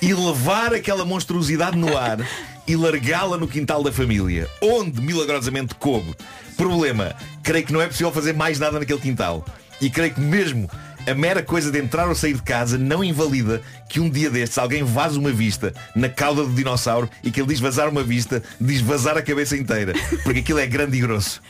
[0.00, 2.18] e levar aquela monstruosidade no ar
[2.66, 6.14] e largá-la no quintal da família, onde milagrosamente coube.
[6.56, 9.44] Problema, creio que não é possível fazer mais nada naquele quintal.
[9.80, 10.70] E creio que mesmo
[11.06, 14.58] a mera coisa de entrar ou sair de casa não invalida que um dia destes
[14.58, 18.42] alguém vaze uma vista na cauda do dinossauro e que ele diz vazar uma vista,
[18.60, 19.92] diz vazar a cabeça inteira.
[20.24, 21.40] Porque aquilo é grande e grosso.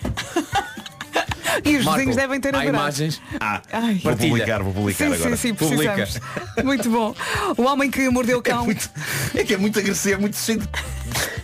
[1.65, 3.21] E os Marco, vizinhos devem ter há imagens.
[3.41, 4.01] Ah, Ai.
[4.05, 5.37] vou publicar, vou publicar Sim, agora.
[5.37, 5.93] sim, sim, Publica.
[5.95, 6.29] precisamos.
[6.65, 7.15] Muito bom.
[7.57, 8.65] O homem que mordeu o cão.
[8.67, 8.91] muito,
[9.35, 10.69] é que é muito agressivo, é muito cheio de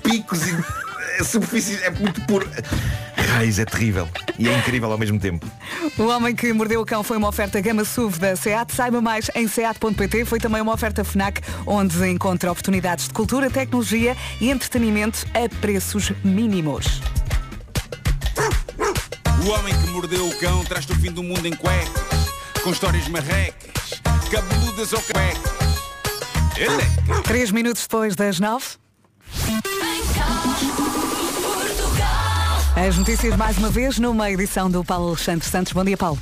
[0.03, 0.53] picos e
[1.19, 2.49] é superfície, é muito puro.
[3.33, 4.09] Raiz, é terrível.
[4.39, 5.47] E é incrível ao mesmo tempo.
[5.97, 8.75] O homem que mordeu o cão foi uma oferta gama SUV da SEAT.
[8.75, 10.25] Saiba mais em seat.pt.
[10.25, 16.13] Foi também uma oferta FNAC, onde encontra oportunidades de cultura, tecnologia e entretenimento a preços
[16.23, 17.01] mínimos.
[19.45, 22.29] O homem que mordeu o cão traz-te o fim do mundo em cuecas,
[22.63, 24.01] com histórias marrecas,
[24.31, 25.53] cabeludas ou cuecas.
[26.57, 28.67] Ele Três minutos depois das nove.
[32.75, 35.73] As notícias mais uma vez numa edição do Paulo Alexandre Santos.
[35.73, 36.19] Bom dia, Paulo.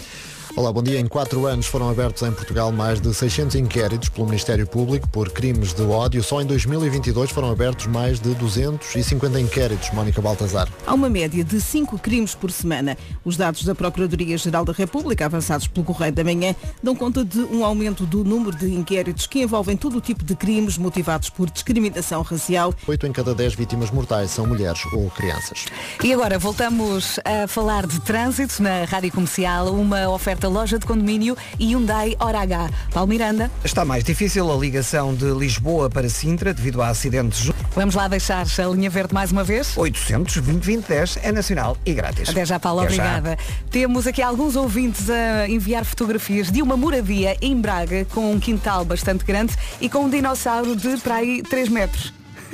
[0.57, 0.99] Olá, bom dia.
[0.99, 5.31] Em quatro anos foram abertos em Portugal mais de 600 inquéritos pelo Ministério Público por
[5.31, 6.23] crimes de ódio.
[6.25, 9.91] Só em 2022 foram abertos mais de 250 inquéritos.
[9.93, 10.69] Mónica Baltazar.
[10.85, 12.99] Há uma média de 5 crimes por semana.
[13.25, 17.65] Os dados da Procuradoria-Geral da República, avançados pelo Correio da Manhã, dão conta de um
[17.65, 22.23] aumento do número de inquéritos que envolvem todo o tipo de crimes motivados por discriminação
[22.23, 22.75] racial.
[22.89, 25.67] Oito em cada 10 vítimas mortais são mulheres ou crianças.
[26.03, 31.37] E agora voltamos a falar de trânsito na Rádio Comercial, uma oferta loja de condomínio
[31.59, 32.71] e Hyundai Hora H.
[32.93, 33.51] Paulo Miranda.
[33.65, 37.51] Está mais difícil a ligação de Lisboa para Sintra devido a acidentes.
[37.75, 39.77] Vamos lá deixar a linha verde mais uma vez?
[39.77, 42.29] 800 2010 é nacional e grátis.
[42.29, 43.03] Até já, Paulo, Até já.
[43.19, 43.39] obrigada.
[43.71, 48.85] Temos aqui alguns ouvintes a enviar fotografias de uma moradia em Braga com um quintal
[48.85, 52.13] bastante grande e com um dinossauro de para aí 3 metros.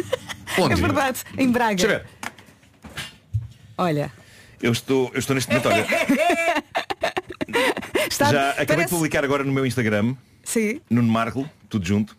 [0.59, 0.75] Onde?
[0.75, 1.75] É verdade, em Braga.
[1.77, 2.07] Deixa eu ver.
[3.79, 4.13] Olha.
[4.63, 5.87] Eu estou, eu estou neste momento, olha,
[8.09, 10.81] Está- já acabei de parece- publicar agora no meu Instagram, Sim.
[10.91, 12.17] Nuno Marco, tudo junto,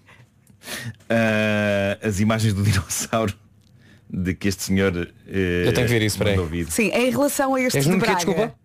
[1.10, 3.34] ah, as imagens do dinossauro
[4.10, 4.96] de que este senhor
[5.28, 6.34] eh, Eu tenho que ver isso, peraí.
[6.36, 6.70] mandou vir.
[6.72, 8.16] Sim, em relação a este de Braga.
[8.16, 8.56] desculpa?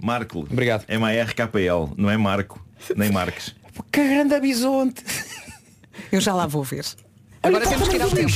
[0.00, 0.40] Marco.
[0.40, 0.84] Obrigado.
[0.88, 2.64] M-A-R-K-P-L, não é Marco,
[2.96, 3.54] nem Marques.
[3.92, 5.04] Que grande bisonte.
[6.10, 6.84] Eu já lá vou ver.
[7.42, 8.32] Agora temos que ir ao tempo.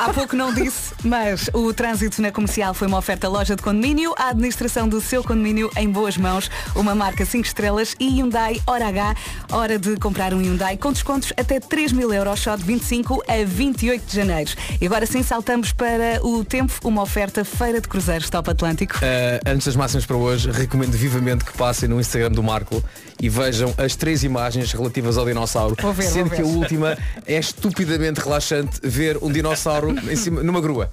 [0.00, 4.14] Há pouco não disse, mas o trânsito na comercial foi uma oferta loja de condomínio,
[4.16, 8.88] a administração do seu condomínio em boas mãos, uma marca 5 estrelas e Hyundai Hora
[8.88, 9.14] H.
[9.52, 13.44] Hora de comprar um Hyundai com descontos até 3 mil euros só de 25 a
[13.44, 14.50] 28 de janeiro.
[14.80, 18.96] E agora sim saltamos para o tempo, uma oferta Feira de Cruzeiros Top Atlântico.
[18.96, 22.82] Uh, antes das máximas para hoje, recomendo vivamente que passem no Instagram do Marco
[23.20, 25.76] e vejam as três imagens relativas ao dinossauro.
[25.78, 26.56] Vou ver, sendo vou que a ver.
[26.56, 30.90] última é estupidamente relaxante ver um dinossauro em cima, numa grua.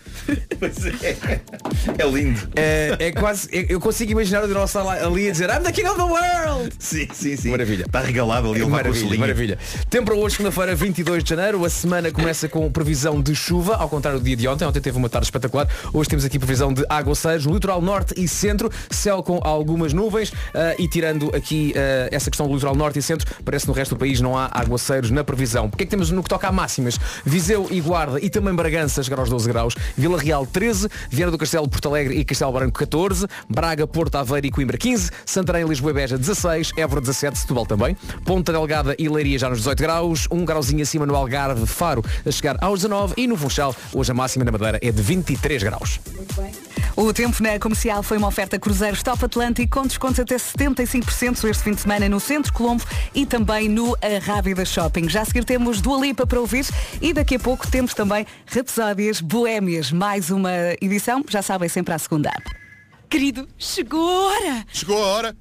[1.98, 2.50] É lindo.
[2.56, 3.48] É, é quase.
[3.52, 6.04] é- eu consigo imaginar o dinossauro lá- ali a dizer I'm the king of the
[6.04, 6.74] world!
[6.80, 7.52] Sim, sim, sim.
[7.52, 7.86] Maravilha.
[7.86, 9.58] Está regalado ali, a Maravilha, maravilha.
[9.89, 11.64] Tempo para hoje, segunda-feira, 22 de janeiro.
[11.66, 14.66] A semana começa com previsão de chuva, ao contrário do dia de ontem.
[14.66, 15.68] Ontem teve uma tarde espetacular.
[15.93, 18.70] Hoje temos aqui previsão de aguaceiros no litoral norte e centro.
[18.89, 20.32] Céu com algumas nuvens.
[20.54, 23.74] ah, e tirando aqui ah, essa questão do litoral norte e centro, parece que no
[23.76, 25.70] resto do país não há aguaceiros na previsão.
[25.70, 27.00] Porque é que temos no que toca a máximas?
[27.26, 31.32] Viseu e Guarda e também Bragança Bragança chegar aos 12 graus, Vila Real 13, Viana
[31.32, 35.66] do Castelo, Porto Alegre e Castelo Branco 14, Braga, Porto, Aveiro e Coimbra 15, Santarém,
[35.66, 39.80] Lisboa e Beja 16, Évora 17, Setúbal também, Ponta Delgada e Leiria já nos 18
[39.80, 44.12] graus, um grauzinho acima no Algarve, Faro a chegar aos 19 e no Funchal hoje
[44.12, 46.00] a máxima na Madeira é de 23 graus.
[46.96, 51.64] O tempo na comercial foi uma oferta Cruzeiros Top Atlântico com descontos até 75% este
[51.64, 52.84] fim de semana no Centro Colombo
[53.14, 55.08] e também no Rábida Shopping.
[55.08, 56.66] Já a seguir temos Dua Lipa para ouvir
[57.00, 58.26] e daqui a pouco temos também
[58.78, 59.92] Rapsódias Boémias.
[59.92, 62.32] Mais uma edição, já sabem, sempre à segunda.
[63.10, 64.66] Querido, chegou a hora!
[64.72, 65.36] Chegou a hora!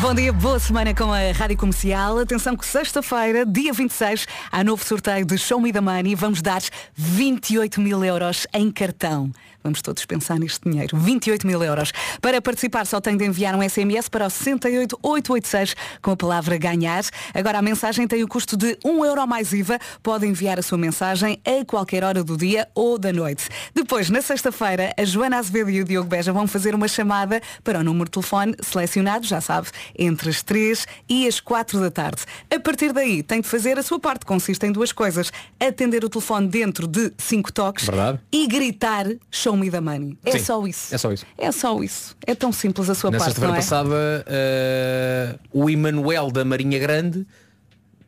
[0.00, 2.20] Bom dia, boa semana com a Rádio Comercial.
[2.20, 6.14] Atenção que sexta-feira, dia 26, há novo sorteio de Show Me the Money.
[6.14, 6.62] Vamos dar
[6.94, 9.32] 28 mil euros em cartão.
[9.62, 10.96] Vamos todos pensar neste dinheiro.
[10.96, 11.92] 28 mil euros.
[12.22, 17.02] Para participar só tem de enviar um SMS para o 68886 com a palavra ganhar.
[17.34, 19.78] Agora a mensagem tem o custo de 1 euro mais IVA.
[20.02, 23.48] Pode enviar a sua mensagem a qualquer hora do dia ou da noite.
[23.74, 27.80] Depois, na sexta-feira, a Joana Azevedo e o Diogo Beja vão fazer uma chamada para
[27.80, 32.22] o número de telefone selecionado, já sabe, entre as 3 e as 4 da tarde.
[32.54, 34.26] A partir daí, tem de fazer a sua parte.
[34.26, 35.30] Consiste em duas coisas.
[35.60, 38.18] Atender o telefone dentro de 5 toques Verdade.
[38.32, 40.16] e gritar Show me the money.
[40.24, 40.94] É Sim, só isso.
[40.94, 41.26] É só isso.
[41.36, 42.16] É só isso.
[42.26, 43.60] É tão simples a sua Na parte, sexta-feira não é?
[43.60, 47.26] passada, eh, o Emanuel da Marinha Grande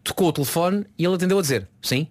[0.02, 2.06] tocou o telefone e ele atendeu a dizer sim.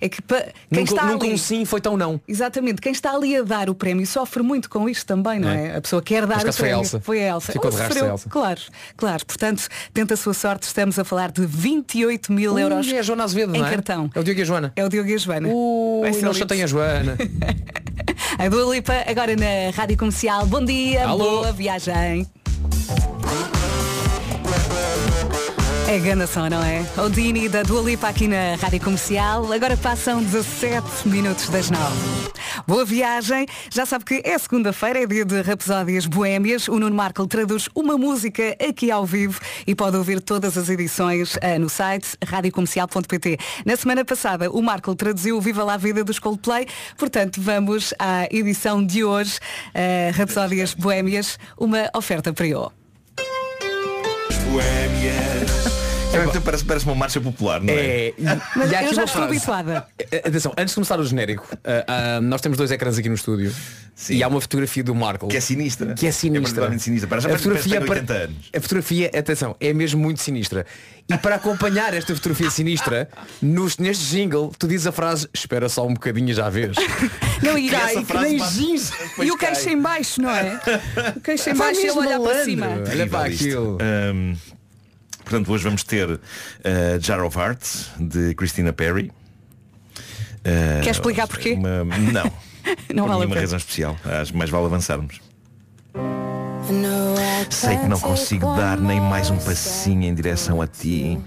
[0.00, 2.20] É que pa- quem Nunca, está nunca ali, um sim foi tão não.
[2.28, 5.68] Exatamente, quem está ali a dar o prémio sofre muito com isto também, não é?
[5.68, 5.76] É.
[5.76, 6.84] A pessoa quer dar Neste o caso foi a prémio.
[6.84, 7.00] Elsa.
[7.00, 7.52] Foi a Elsa.
[7.52, 8.06] Ficou rastro sofreu.
[8.12, 8.28] Elsa.
[8.28, 8.60] Claro,
[8.96, 9.26] claro.
[9.26, 10.64] Portanto, tenta a sua sorte.
[10.64, 13.70] Estamos a falar de 28 mil Ui, euros é a Joana Azevedo, em não é?
[13.70, 14.10] cartão.
[14.14, 14.72] É o Diogo e a Joana.
[14.76, 15.48] É o Diogo e a Joana.
[15.48, 16.34] Ui, Vai não lindo.
[16.34, 17.16] chateiem a Joana.
[18.38, 20.46] A Dua Lipa, agora na Rádio Comercial.
[20.46, 21.24] Bom dia, Alô.
[21.40, 22.26] boa viagem.
[25.92, 26.86] É som, não é?
[26.96, 29.52] O Dini da Dua Lipa aqui na Rádio Comercial.
[29.52, 31.84] Agora passam 17 minutos das 9.
[32.66, 33.46] Boa viagem.
[33.70, 36.66] Já sabe que é segunda-feira, é dia de Rapsódias Boémias.
[36.66, 41.36] O Nuno Marco traduz uma música aqui ao vivo e pode ouvir todas as edições
[41.42, 43.36] eh, no site radiocomercial.pt.
[43.66, 46.68] Na semana passada, o Marco traduziu Viva lá a Vida dos Coldplay.
[46.96, 49.38] Portanto, vamos à edição de hoje,
[49.74, 52.72] eh, Rapsódias Boémias, uma oferta para eu.
[54.58, 55.71] É,
[56.28, 58.08] então parece, parece uma marcha popular, não é?
[58.08, 58.14] É,
[58.56, 59.86] Mas e eu já estou habituada.
[60.10, 61.84] Eh, Atenção, antes de começar o genérico, ah,
[62.16, 63.52] ah, nós temos dois ecrãs aqui no estúdio
[64.10, 65.28] e há uma fotografia do Marco.
[65.28, 65.94] Que é sinistra.
[65.94, 66.66] Que é sinistra.
[66.74, 67.08] É sinistra.
[67.08, 68.50] Parece- a fotografia, parece que tem 80 anos.
[68.56, 70.66] a fotografia, atenção, é mesmo muito sinistra.
[71.08, 73.08] E para acompanhar esta fotografia sinistra,
[73.40, 76.76] nos, neste jingle, tu dizes a frase espera só um bocadinho e já vês.
[77.42, 78.92] Não, e, Cai, que nem giz.
[79.20, 80.60] E o queixo em baixo, não é?
[81.16, 82.66] O queixo em baixo e ele olhar para cima.
[82.88, 83.78] Olha para aquilo.
[85.32, 86.20] Portanto, hoje vamos ter uh,
[87.00, 89.10] Jar of Hearts, de Christina Perry.
[90.44, 91.54] Ah, Quer explicar porquê?
[91.54, 92.30] uma- não.
[92.94, 93.40] Não vale a nenhuma pena.
[93.40, 93.96] razão especial.
[94.04, 95.20] Acho que mais vale avançarmos.
[97.50, 101.18] Sei que não consigo dar nem mais um passinho em direção a ti.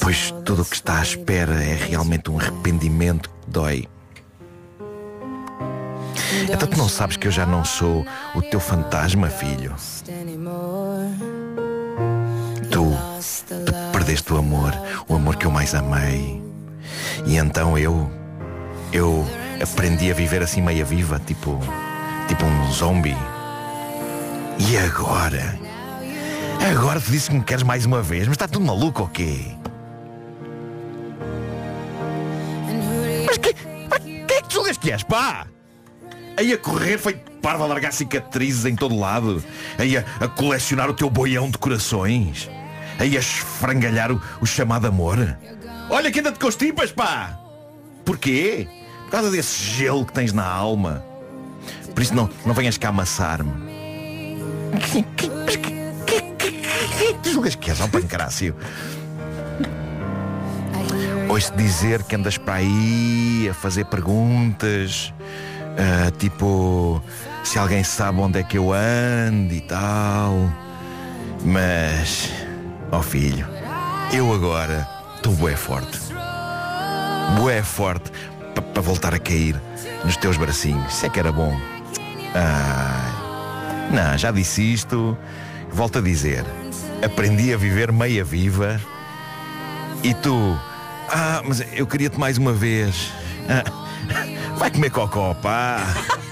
[0.00, 3.88] Pois tudo o que está à espera é realmente um arrependimento que dói.
[6.52, 8.04] Então tu não sabes que eu já não sou
[8.34, 9.74] o teu fantasma, filho.
[14.06, 14.72] Perdeste o amor,
[15.08, 16.40] o amor que eu mais amei.
[17.26, 18.08] E então eu,
[18.92, 19.26] eu
[19.60, 21.58] aprendi a viver assim meia viva, tipo,
[22.28, 23.16] tipo um zombie.
[24.60, 25.58] E agora?
[26.70, 29.40] Agora tu disse que me queres mais uma vez, mas está tudo maluco ou quê?
[33.26, 33.56] Mas que,
[33.90, 35.48] mas quem é que tu julgas que és, pá?
[36.36, 39.42] Aí a correr foi parva a largar cicatrizes em todo lado.
[39.76, 42.48] Aí a, a colecionar o teu boião de corações.
[42.98, 45.36] Aí a esfrangalhar o, o chamado amor.
[45.90, 47.38] Olha que ainda te constipas, pá!
[48.04, 48.66] Porquê?
[49.04, 51.04] Por causa desse gelo que tens na alma.
[51.94, 53.52] Por isso não, não venhas cá amassar-me.
[54.90, 58.54] Que- que- mas que- julgas que és, pancrácio?
[61.28, 65.12] Ouço dizer que andas para aí a fazer perguntas
[65.76, 67.02] ah, Tipo
[67.42, 70.32] Se alguém sabe onde é que eu ando e tal
[71.44, 72.30] Mas
[72.92, 73.46] Ó filho
[74.12, 75.98] Eu agora Estou bué forte.
[77.36, 78.10] Bué forte
[78.72, 79.60] Para voltar a cair
[80.04, 80.94] Nos teus bracinhos.
[80.94, 81.58] Isso é que era bom.
[82.34, 85.16] Ai, Não, já disse isto.
[85.70, 86.44] Volto a dizer
[87.04, 88.80] Aprendi a viver meia viva.
[90.02, 90.58] E tu?
[91.10, 93.12] Ah, mas eu queria-te mais uma vez.
[93.48, 93.64] Ah,
[94.56, 95.80] Vai comer cocó, pá.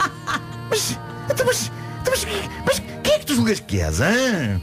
[0.70, 0.98] Mas,
[1.30, 2.26] então, mas, então, mas,
[2.66, 4.60] mas quem é que tu julgas que és, hã?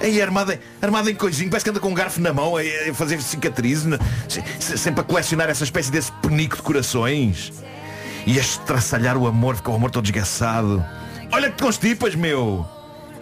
[0.00, 3.20] Aí armada, armada em coisinho, parece que anda com um garfo na mão a, fazer
[3.22, 3.98] cicatriz, né?
[4.28, 7.52] Se- se- sempre a colecionar essa espécie desse penico de corações.
[8.26, 10.84] E a estraçalhar o amor, fica o amor todo desgaçado.
[11.32, 12.66] Olha que constipas, meu!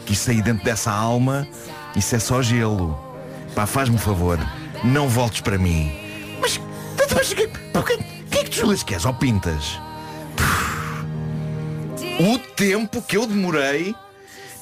[0.06, 1.46] Que isso aí dentro dessa alma,
[1.94, 2.98] isso é só gelo.
[3.54, 4.38] Pá, faz-me um favor,
[4.82, 5.92] não voltes para mim.
[6.40, 6.58] Mas,
[7.14, 9.78] mas que, que, é que tu julgas que és, ó pintas?
[12.18, 13.94] O tempo que eu demorei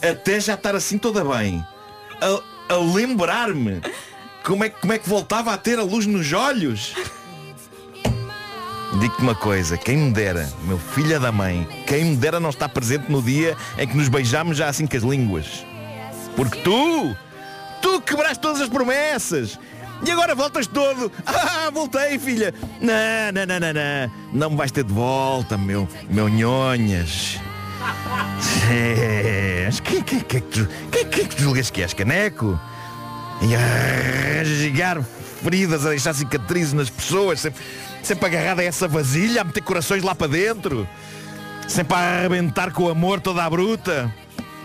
[0.02, 1.64] até já estar assim toda bem.
[2.20, 3.80] A, a lembrar-me
[4.44, 6.94] como é, que- como é que voltava a ter a luz nos olhos.
[9.00, 12.68] Digo-te uma coisa, quem me dera, meu filho da mãe, quem me dera não estar
[12.70, 15.64] presente no dia em que nos beijámos já assim com as línguas.
[16.34, 17.14] Porque tu,
[17.82, 19.58] tu quebraste todas as promessas.
[20.04, 21.12] E agora voltas todo.
[21.26, 22.54] Ah, voltei, filha.
[22.80, 22.94] Não,
[23.34, 24.10] não, não, não, não.
[24.32, 27.38] Não me vais ter de volta, meu, meu nhonhas.
[28.70, 32.58] É, que, que, que, que que, que julgas que és, caneco?
[33.40, 35.02] E rasgar
[35.42, 37.62] feridas, a deixar cicatrizes nas pessoas, sempre,
[38.02, 40.88] sempre agarrada a essa vasilha, a meter corações lá para dentro,
[41.68, 44.12] sempre a arrebentar com o amor toda a bruta.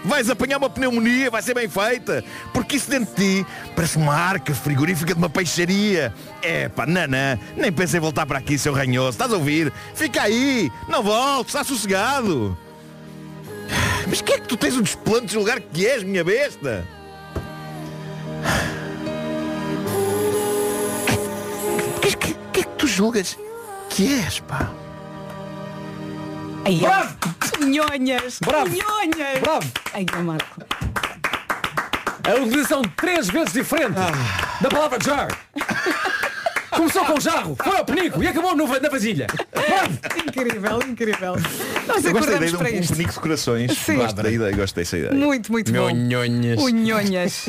[0.05, 4.13] Vais apanhar uma pneumonia, vai ser bem feita, porque isso dentro de ti parece uma
[4.13, 6.13] arca frigorífica de uma peixaria.
[6.41, 9.71] É pá, nanã, nem pensei em voltar para aqui, seu ranhoso, estás a ouvir?
[9.95, 12.57] Fica aí, não voltes, está sossegado.
[14.07, 16.85] Mas que é que tu tens o desplante de julgar que és, minha besta?
[22.01, 23.37] Que, que, que é que tu julgas
[23.89, 24.69] que és, pá?
[26.65, 27.15] Ai, Bravo!
[27.61, 28.39] Nhonhas!
[28.43, 28.69] Bravo!
[28.69, 29.39] Nhonhas!
[29.41, 29.71] Bravo!
[29.93, 30.61] Ai, Marco.
[32.25, 34.57] A utilização três vezes diferente Ah.
[34.61, 35.27] da palavra jar.
[36.75, 39.27] Começou com jarro, foi ao penico e acabou no, na vasilha.
[40.25, 41.35] Incrível, incrível.
[41.87, 42.93] Nós Eu gosto da ideia de um, para um isto.
[42.93, 43.77] penico de corações.
[43.77, 43.95] Sim.
[43.95, 45.13] Gosto da ideia, gosto dessa ideia.
[45.13, 45.89] Muito, muito bom.
[45.89, 46.61] Nhonhonhas.
[46.61, 47.45] O Nhonhas.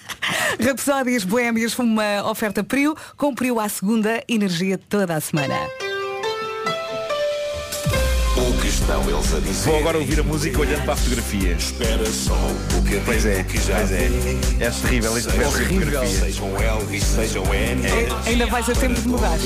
[0.64, 5.54] Rapsódias Boémias, uma oferta Prio, com Prio à segunda, energia toda a semana.
[8.88, 9.70] Estão eles a dizer?
[9.70, 11.52] Vou agora ouvir a música olhando para a fotografia.
[11.52, 14.04] Espera só um bocadinho Pois é, que já pois é.
[14.60, 16.20] É terrível Sejam de fotografia.
[16.20, 17.82] Sejam Elvis, sejam N.
[18.26, 19.38] Ainda vais a tempo de mudar.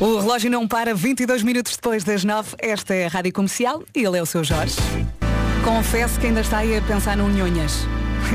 [0.00, 2.56] O relógio não para 22 minutos depois das 9.
[2.58, 4.76] Esta é a Rádio Comercial e ele é o seu Jorge.
[5.64, 7.86] Confesso que ainda está aí a pensar no Nhonhas.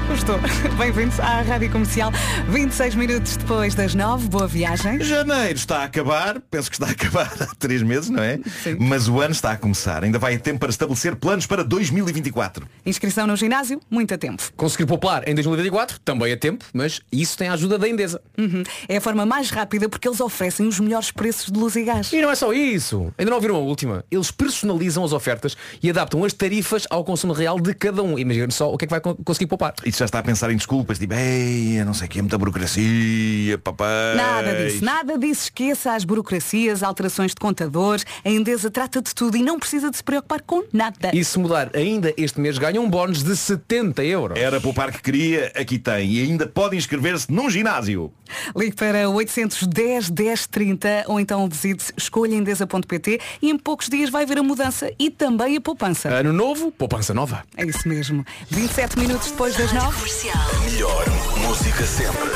[0.08, 0.40] Eu estou.
[0.78, 2.12] Bem-vindos à Rádio Comercial.
[2.50, 4.28] 26 minutos depois das 9.
[4.28, 5.02] Boa viagem.
[5.04, 8.40] Janeiro está a acabar, penso que está a acabar há três meses, não é?
[8.80, 10.04] Mas o ano está a começar.
[10.04, 12.68] Ainda vai a tempo para estabelecer planos para 2024.
[12.86, 14.44] Inscrição no ginásio, muito a tempo.
[14.56, 18.22] Conseguir poupar em 2024, também é tempo, mas isso tem a ajuda da Endesa.
[18.38, 18.64] Uhum.
[18.88, 22.12] É a forma mais rápida porque eles oferecem os melhores preços de luz e gás.
[22.14, 23.12] E não é só isso.
[23.18, 24.04] Ainda não ouviram a última.
[24.12, 28.18] Eles personalizam as ofertas e adaptam as tarifas ao consumo real de cada um.
[28.18, 29.74] Imaginem só o que é que vai con- conseguir poupar.
[29.86, 33.58] E já está a pensar em desculpas, tipo, ei, não sei o que, muita burocracia,
[33.58, 34.16] papai.
[34.16, 35.44] Nada disso, nada disso.
[35.44, 38.06] Esqueça as burocracias, alterações de contadores.
[38.24, 41.12] A Endesa trata de tudo e não precisa de se preocupar com nada.
[41.14, 44.38] E se mudar ainda este mês ganha um bónus de 70 euros.
[44.38, 46.12] Era poupar que queria, aqui tem.
[46.12, 48.12] E ainda pode inscrever-se num ginásio.
[48.56, 54.38] Ligue para 810 10 30 ou então visite escolhaendesa.pt e em poucos dias vai ver
[54.38, 56.10] a mudança e também a poupança.
[56.10, 57.44] Ano novo, poupança nova.
[57.58, 58.26] É isso mesmo.
[58.50, 60.72] 27 minutos depois das 9.
[60.72, 61.06] Melhor
[61.48, 62.30] música sempre.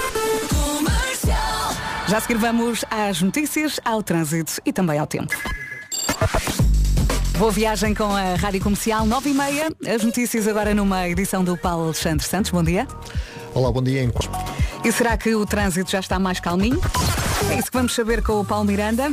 [2.07, 5.33] Já seguir vamos às notícias, ao trânsito e também ao tempo.
[7.39, 9.71] Boa viagem com a Rádio Comercial 9 e meia.
[9.87, 12.51] As notícias agora numa edição do Paulo Alexandre Santos.
[12.51, 12.87] Bom dia.
[13.55, 14.11] Olá, bom dia.
[14.83, 16.79] E será que o trânsito já está mais calminho?
[17.49, 19.11] É isso que vamos saber com o Paulo Miranda.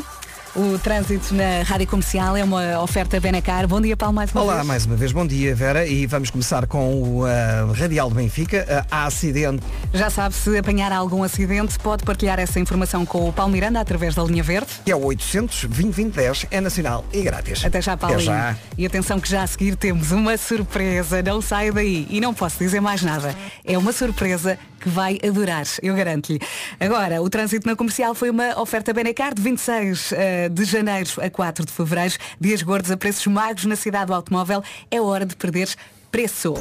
[0.55, 3.69] O trânsito na Rádio Comercial é uma oferta Benacar.
[3.69, 4.67] Bom dia, Paulo, mais uma Olá, vez.
[4.67, 8.67] mais uma vez, bom dia Vera e vamos começar com o ah, Radial de Benfica.
[8.69, 9.63] Ah, há acidente.
[9.95, 14.17] Já sabe, se apanhar algum acidente, pode partilhar essa informação com o Paulo Miranda através
[14.17, 14.67] da linha verde.
[14.85, 17.65] Que é o 800 2010 é nacional e grátis.
[17.65, 18.19] Até já, Paulinho.
[18.19, 18.57] Até já.
[18.77, 21.23] E atenção que já a seguir temos uma surpresa.
[21.23, 22.09] Não saia daí.
[22.11, 23.37] E não posso dizer mais nada.
[23.65, 26.41] É uma surpresa que vai adorar, eu garanto-lhe.
[26.81, 31.31] Agora, o trânsito na comercial foi uma oferta Benacar de 26 eh, de janeiro a
[31.31, 32.15] 4 de fevereiro.
[32.41, 34.63] Dias gordos a preços magos na cidade do automóvel.
[34.91, 35.69] É hora de perder
[36.11, 36.55] preço.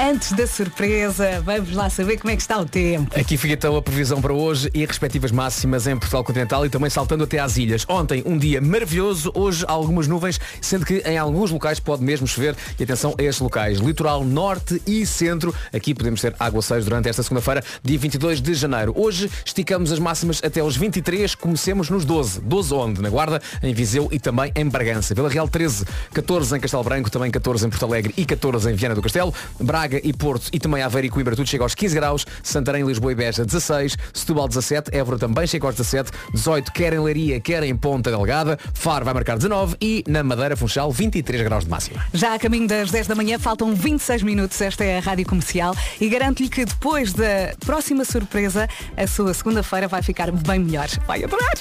[0.00, 3.18] Antes da surpresa, vamos lá saber como é que está o tempo.
[3.18, 6.90] Aqui fica então a previsão para hoje e respectivas máximas em Portugal Continental e também
[6.90, 7.86] saltando até às ilhas.
[7.88, 12.56] Ontem um dia maravilhoso, hoje algumas nuvens, sendo que em alguns locais pode mesmo chover.
[12.78, 15.54] E atenção a estes locais, litoral norte e centro.
[15.72, 18.92] Aqui podemos ter aguaceiros durante esta segunda-feira, dia 22 de janeiro.
[18.96, 22.40] Hoje esticamos as máximas até aos 23, comecemos nos 12.
[22.40, 23.00] 12 onde?
[23.00, 25.14] Na Guarda, em Viseu e também em Bragança.
[25.14, 28.74] Vila Real 13, 14 em Castelo Branco, também 14 em Porto Alegre e 14 em
[28.74, 29.32] Viana do Castelo.
[29.60, 33.12] Braga e Porto e também Aveiro e Coimbra tudo chega aos 15 graus, Santarém, Lisboa
[33.12, 37.62] e Beja 16, Setúbal 17, Évora também chega aos 17, 18 quer em Leiria, quer
[37.62, 42.04] em Ponta Delgada, Faro vai marcar 19 e na Madeira Funchal 23 graus de máxima.
[42.12, 44.60] Já a caminho das 10 da manhã, faltam 26 minutos.
[44.60, 49.88] Esta é a Rádio Comercial e garanto-lhe que depois da próxima surpresa, a sua segunda-feira
[49.88, 50.88] vai ficar bem melhor.
[51.06, 51.54] Vai adorar!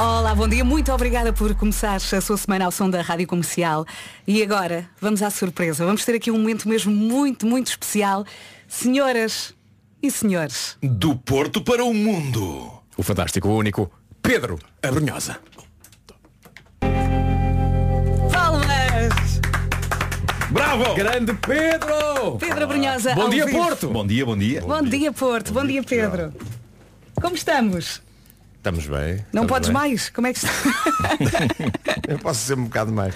[0.00, 0.64] Olá, bom dia.
[0.64, 3.84] Muito obrigada por começar a sua semana ao som da Rádio Comercial.
[4.26, 5.84] E agora, vamos à surpresa.
[5.84, 8.24] Vamos ter aqui um momento mesmo muito, muito especial.
[8.66, 9.54] Senhoras
[10.02, 10.78] e senhores.
[10.82, 12.72] Do Porto para o mundo.
[12.96, 13.90] O fantástico, o único,
[14.22, 15.38] Pedro Abrunhosa.
[18.32, 19.40] Palmas!
[20.50, 20.94] Bravo!
[20.94, 22.38] Grande Pedro!
[22.38, 23.14] Pedro Abrunhosa.
[23.14, 23.58] Bom ao dia, vivo.
[23.58, 23.88] Porto!
[23.88, 24.60] Bom dia, bom dia.
[24.62, 25.52] Bom dia, Porto.
[25.52, 26.32] Bom dia, Pedro.
[27.20, 28.00] Como estamos?
[28.60, 29.16] Estamos bem.
[29.32, 29.74] Não estamos podes bem.
[29.74, 30.10] mais?
[30.10, 30.52] Como é que está?
[32.06, 33.14] Eu posso ser um bocado mais.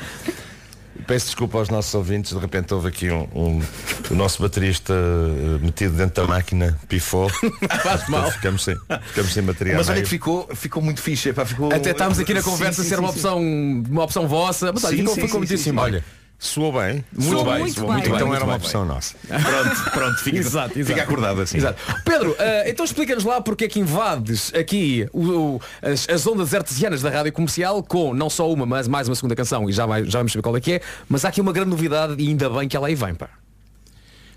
[1.06, 3.62] Peço desculpa aos nossos ouvintes, de repente houve aqui um, um-
[4.10, 7.28] o nosso baterista eh, metido dentro da máquina, pifou.
[7.82, 8.30] Faz mal.
[8.30, 8.74] Ficamos sem,
[9.08, 9.74] ficamos sem bateria.
[9.74, 10.04] Mas olha meio.
[10.04, 11.28] que ficou, ficou muito fixe.
[11.28, 11.70] Epá, ficou...
[11.74, 13.16] Até estamos aqui na Sim, conversa sim, ser sim, uma sim.
[13.18, 15.92] opção, uma opção vossa, mas olha, Sim, ficou, sim, ficou sim, muitíssimo sim, sim.
[15.92, 16.04] Olha,
[16.38, 17.04] soou bem.
[17.12, 17.96] Muito Soou bem, muito soou bem.
[17.96, 18.14] muito bem.
[18.16, 18.64] Então muito era uma bem.
[18.66, 19.14] opção nossa.
[19.26, 20.84] Pronto, pronto, fica, Exato, exato.
[20.86, 21.56] fica acordado assim.
[21.58, 21.80] Exato.
[22.04, 25.22] Pedro, eh, então explica-nos lá porque é que invades aqui o-
[25.56, 29.14] o- as, as ondas artesianas da rádio comercial com não só uma, mas mais uma
[29.14, 31.40] segunda canção e já, vai- já vamos saber qual é que é, mas há aqui
[31.40, 33.28] uma grande novidade e ainda bem que ela aí vem, pá.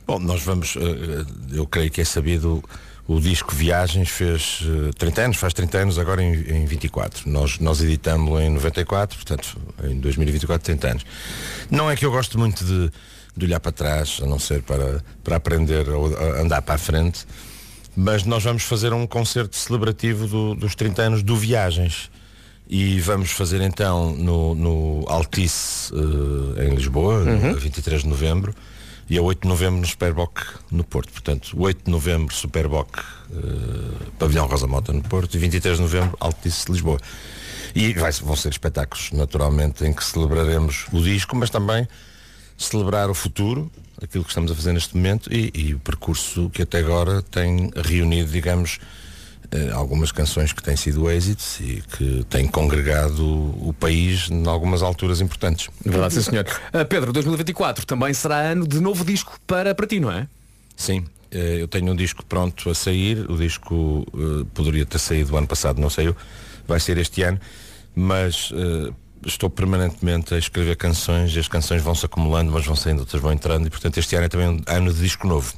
[0.05, 2.63] Bom, nós vamos, eh, eu creio que é sabido,
[3.07, 7.29] o disco Viagens fez eh, 30 anos, faz 30 anos agora em, em 24.
[7.29, 11.05] Nós, nós editamos em 94, portanto, em 2024, 30 anos.
[11.71, 12.91] Não é que eu gosto muito de,
[13.35, 16.77] de olhar para trás, a não ser para, para aprender ou a andar para a
[16.77, 17.25] frente,
[17.95, 22.09] mas nós vamos fazer um concerto celebrativo do- dos 30 anos do Viagens.
[22.69, 25.93] E vamos fazer então no, no Altice
[26.57, 27.51] eh, em Lisboa, Uhum.
[27.51, 28.53] a 23 de novembro,
[29.09, 30.39] e a 8 de novembro no Superboc
[30.71, 31.11] no Porto.
[31.11, 36.17] Portanto, 8 de novembro Superboc, eh, Pavilhão Rosa Mota no Porto, e 23 de novembro
[36.19, 36.99] Altice Lisboa.
[37.75, 41.87] E vai- vão ser espetáculos, naturalmente, em que celebraremos o disco, mas também
[42.57, 46.61] celebrar o futuro, aquilo que estamos a fazer neste momento, e, e o percurso que
[46.63, 48.79] até agora tem reunido, digamos,
[49.73, 55.21] algumas canções que têm sido êxitos e que têm congregado o país em algumas alturas
[55.21, 55.69] importantes.
[55.83, 56.45] Verdade, sim senhor.
[56.73, 60.27] Eh, Pedro, 2024 também será ano de novo disco para, para ti, não é?
[60.75, 65.33] Sim, eh, eu tenho um disco pronto a sair, o disco eh, poderia ter saído
[65.33, 66.15] o ano passado, não saiu,
[66.67, 67.39] vai ser este ano,
[67.95, 68.93] mas eh,
[69.25, 73.21] estou permanentemente a escrever canções e as canções vão se acumulando, mas vão saindo, outras
[73.21, 75.53] vão entrando e portanto este ano é também um ano de disco novo.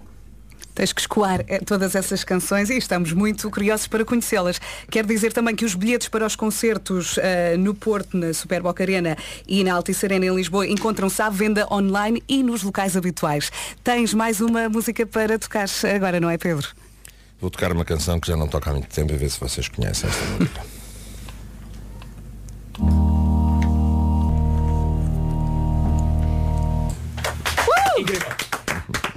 [0.74, 4.60] Tens que escoar eh, todas essas canções e estamos muito curiosos para conhecê-las.
[4.90, 9.18] Quero dizer também que os bilhetes para os concertos eh, no Porto, na Superboc Arena
[9.48, 13.52] e na Altice Arena em Lisboa encontram-se à venda online e nos locais habituais.
[13.84, 16.68] Tens mais uma música para tocar agora, não é Pedro?
[17.42, 19.68] Vou tocar uma canção que já não toca há muito tempo e ver se vocês
[19.68, 20.80] conhecem esta música.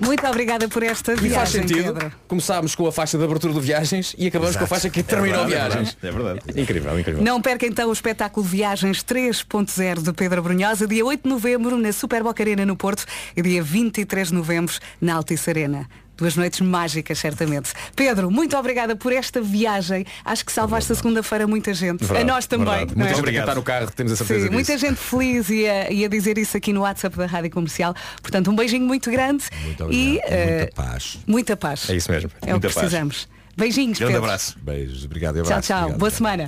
[0.05, 1.95] Muito obrigada por esta E viagem, faz sentido.
[1.95, 2.13] Pedro.
[2.27, 5.47] Começámos com a faixa de abertura do Viagens e acabamos com a faixa que terminou
[5.47, 5.97] Viagens.
[6.03, 6.41] É verdade.
[6.57, 7.23] Incrível, incrível.
[7.23, 11.93] Não perca então o espetáculo Viagens 3.0 de Pedro Brunhosa, dia 8 de novembro na
[11.93, 13.05] Superboc Arena no Porto
[13.37, 15.89] e dia 23 de novembro na Altice Arena.
[16.23, 17.73] Duas noites mágicas, certamente.
[17.97, 20.07] Pedro, muito obrigada por esta viagem.
[20.25, 22.05] Acho que salvaste a segunda-feira muita gente.
[22.05, 22.69] Verdade, a nós também.
[22.69, 22.93] verdade.
[22.93, 23.17] não Muita é?
[23.27, 24.53] gente a cantar no carro, temos a certeza Sim, disso.
[24.53, 27.93] muita gente feliz e a, e a dizer isso aqui no WhatsApp da Rádio Comercial.
[28.23, 29.43] Portanto, um beijinho muito grande
[29.91, 31.19] e eh, paz.
[31.27, 31.91] muita paz.
[31.91, 32.31] É isso mesmo.
[32.35, 32.75] É o que Muita paz.
[32.77, 33.29] precisamos.
[33.57, 34.25] Beijinhos, Grande Pedro.
[34.29, 34.57] abraço.
[34.63, 35.67] Beijos, obrigado e Tchau, abraço.
[35.67, 35.79] tchau.
[35.81, 35.99] Obrigado.
[35.99, 36.47] Boa semana.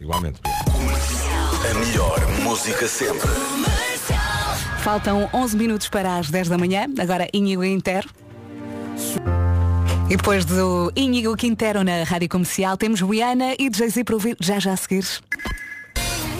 [0.00, 0.40] Igualmente.
[1.70, 3.28] A melhor música sempre.
[4.82, 6.86] Faltam 11 minutos para as 10 da manhã.
[6.98, 8.08] Agora Íñigo Intero.
[10.08, 14.58] E depois do Íñigo Quintero na Rádio Comercial, temos Rihanna e Jay-Z para ouvir já
[14.58, 15.06] já a seguir.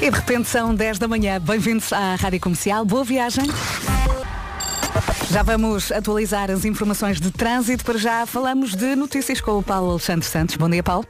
[0.00, 1.40] E de repente são 10 da manhã.
[1.40, 2.84] Bem-vindos à Rádio Comercial.
[2.84, 3.44] Boa viagem.
[5.30, 7.84] Já vamos atualizar as informações de trânsito.
[7.84, 10.56] Para já falamos de notícias com o Paulo Alexandre Santos.
[10.56, 11.06] Bom dia, Paulo.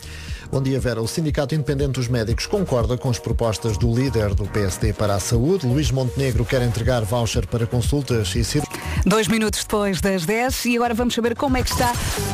[0.52, 1.00] Bom dia, Vera.
[1.00, 5.18] O Sindicato Independente dos Médicos concorda com as propostas do líder do PSD para a
[5.18, 5.66] saúde.
[5.66, 8.82] Luís Montenegro quer entregar voucher para consultas e cirurgias.
[9.06, 11.92] Dois minutos depois das 10 e agora vamos saber como é que está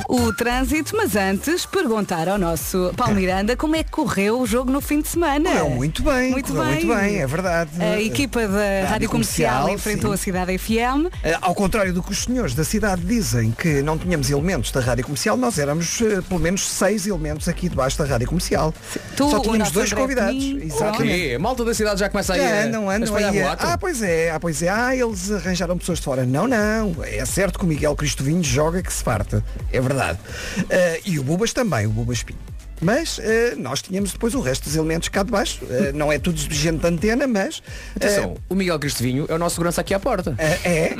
[0.08, 4.70] o trânsito, mas antes perguntar ao nosso Paulo Miranda como é que correu o jogo
[4.70, 5.50] no fim de semana.
[5.50, 6.84] Correu muito bem, muito correu bem.
[6.84, 7.70] muito bem, é verdade.
[7.80, 10.14] A equipa da Rádio, Comercial, enfrentou sim.
[10.14, 11.06] a Cidade FM.
[11.22, 14.80] Eh, Ao contrário do que os senhores da cidade dizem que não tínhamos elementos da
[14.80, 18.74] rádio comercial, nós éramos eh, pelo menos seis elementos aqui debaixo da rádio comercial.
[19.16, 20.44] Tu, Só tínhamos dois convidados.
[20.44, 21.34] Exatamente.
[21.34, 23.42] A malta da cidade já começa a, andam, a andam espalhar aí.
[23.58, 24.68] Ah, pois é, ah, pois é.
[24.68, 26.24] Ah, eles arranjaram pessoas de fora.
[26.24, 26.96] Não, não.
[27.02, 29.44] É certo que o Miguel Cristovinho joga que se farta.
[29.72, 30.18] É verdade.
[30.70, 32.38] Ah, e o Bubas também, o Bubas Pinho.
[32.80, 35.60] Mas ah, nós tínhamos depois o resto dos elementos cá de baixo.
[35.70, 37.62] Ah, não é tudo gente de antena, mas.
[37.94, 40.34] Atenção, o Miguel Cristovinho é o nosso segurança aqui à porta.
[40.38, 40.94] É.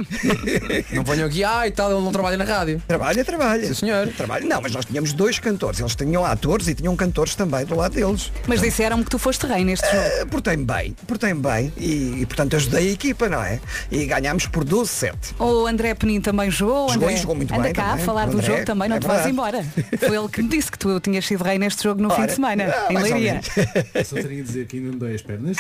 [0.93, 2.83] Não ponham aqui, ah e tal, ele não trabalha na rádio.
[2.89, 3.67] Trabalha, trabalha.
[3.69, 4.09] Sim, senhor.
[4.09, 4.45] Trabalha.
[4.45, 5.79] Não, mas nós tínhamos dois cantores.
[5.79, 8.33] Eles tinham atores e tinham cantores também do lado deles.
[8.47, 9.99] Mas disseram-me que tu foste rei neste jogo.
[10.23, 13.61] Ah, Portei-me bem, portei-me bem e, e, portanto ajudei a equipa, não é?
[13.91, 15.15] E ganhámos por 12-7.
[15.39, 16.89] O André Penin também jogou.
[16.89, 18.03] Jogou André, e jogou muito anda bem cá também.
[18.03, 19.65] a falar O do André, jogo também, não é te vais embora.
[19.99, 22.27] Foi ele que me disse que tu tinhas sido rei neste jogo no fim Ora,
[22.27, 23.41] de semana, ah, em Leiria.
[24.05, 25.57] Só tenho a dizer que ainda não dei as pernas.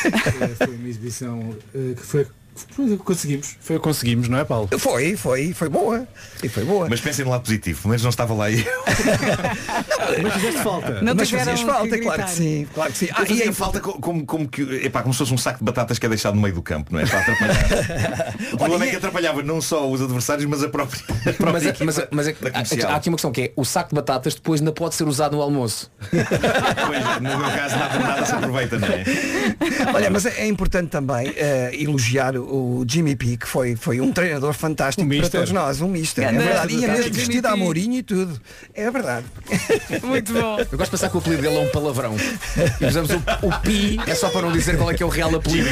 [0.57, 2.27] Foi uma exibição eh, que foi.
[2.71, 3.57] Foi- Conseguimos.
[3.61, 4.69] Foi o que conseguimos, não é, Paulo?
[4.79, 6.07] Foi, foi, foi boa.
[6.43, 6.87] E foi boa.
[6.89, 8.59] Mas pensem no lado positivo, pelo menos não estava lá eu.
[10.23, 11.03] Mas fizeste falta.
[11.03, 12.05] Não Mas fazias que falta, gritar.
[12.15, 12.67] claro que sim.
[12.75, 13.09] Claro que sim.
[13.15, 15.65] Ah, e em falta co- como, como, que, epá, como se fosse um saco de
[15.65, 17.07] batatas que é deixado no meio do campo, não é?
[17.07, 18.35] Para atrapalhar.
[18.53, 21.67] o problema é que atrapalhava não só os adversários, mas a própria, a própria Mas,
[21.67, 23.65] é, mas, é- mas é que da há, há aqui uma questão que é o
[23.65, 25.91] saco de batatas depois ainda pode ser usado no almoço.
[26.89, 29.05] Pois, no meu caso nada, nada se aproveita, não é?
[29.95, 32.48] Olha, mas é é importante também eh, elogiar o
[32.89, 35.41] Jimmy P, que foi, foi um treinador fantástico Um para mister.
[35.41, 36.25] todos nós, um mister.
[36.27, 36.75] É verdade.
[36.75, 38.41] E Jimmy mesmo vestido a Mourinho e tudo.
[38.75, 39.27] É verdade.
[40.03, 40.59] Muito bom.
[40.61, 42.17] Eu gosto de pensar que o apelido dele é um palavrão.
[42.81, 45.09] E usamos o, o pi, é só para não dizer qual é que é o
[45.09, 45.69] real apelido.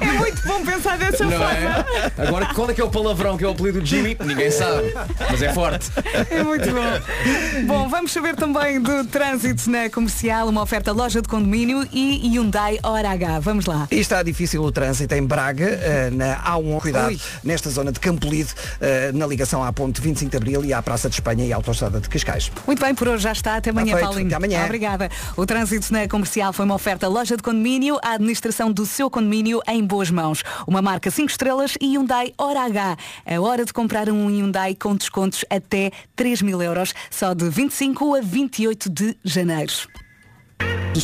[0.00, 1.86] É muito bom pensar dessa Não forma.
[2.18, 2.22] é?
[2.26, 4.16] Agora, qual é que é o palavrão que é o apelido do Jimmy?
[4.24, 4.92] Ninguém sabe.
[5.30, 5.90] Mas é forte.
[6.30, 7.66] É muito bom.
[7.66, 12.78] Bom, vamos saber também do trânsito na comercial, uma oferta loja de condomínio e Hyundai
[12.82, 13.40] Hora H.
[13.40, 13.86] Vamos lá.
[13.90, 17.20] E está difícil o trânsito em Braga, eh, na A1, cuidado, Ui.
[17.42, 21.08] nesta zona de Campolide, eh, na ligação à ponte 25 de Abril e à Praça
[21.08, 22.50] de Espanha e à Autostrada de Cascais.
[22.66, 23.56] Muito bem, por hoje já está.
[23.56, 23.98] Até amanhã.
[23.98, 24.26] Paulinho.
[24.26, 24.64] Até amanhã.
[24.64, 25.10] Obrigada.
[25.36, 29.60] O trânsito na comercial foi uma oferta loja de condomínio, a administração do seu condomínio
[29.68, 30.42] em boas mãos.
[30.66, 32.96] Uma marca 5 estrelas e Hyundai Hora H.
[33.26, 38.14] A hora de comprar um Hyundai com descontos até 3 mil euros, só de 25
[38.16, 39.72] a 28 de janeiro.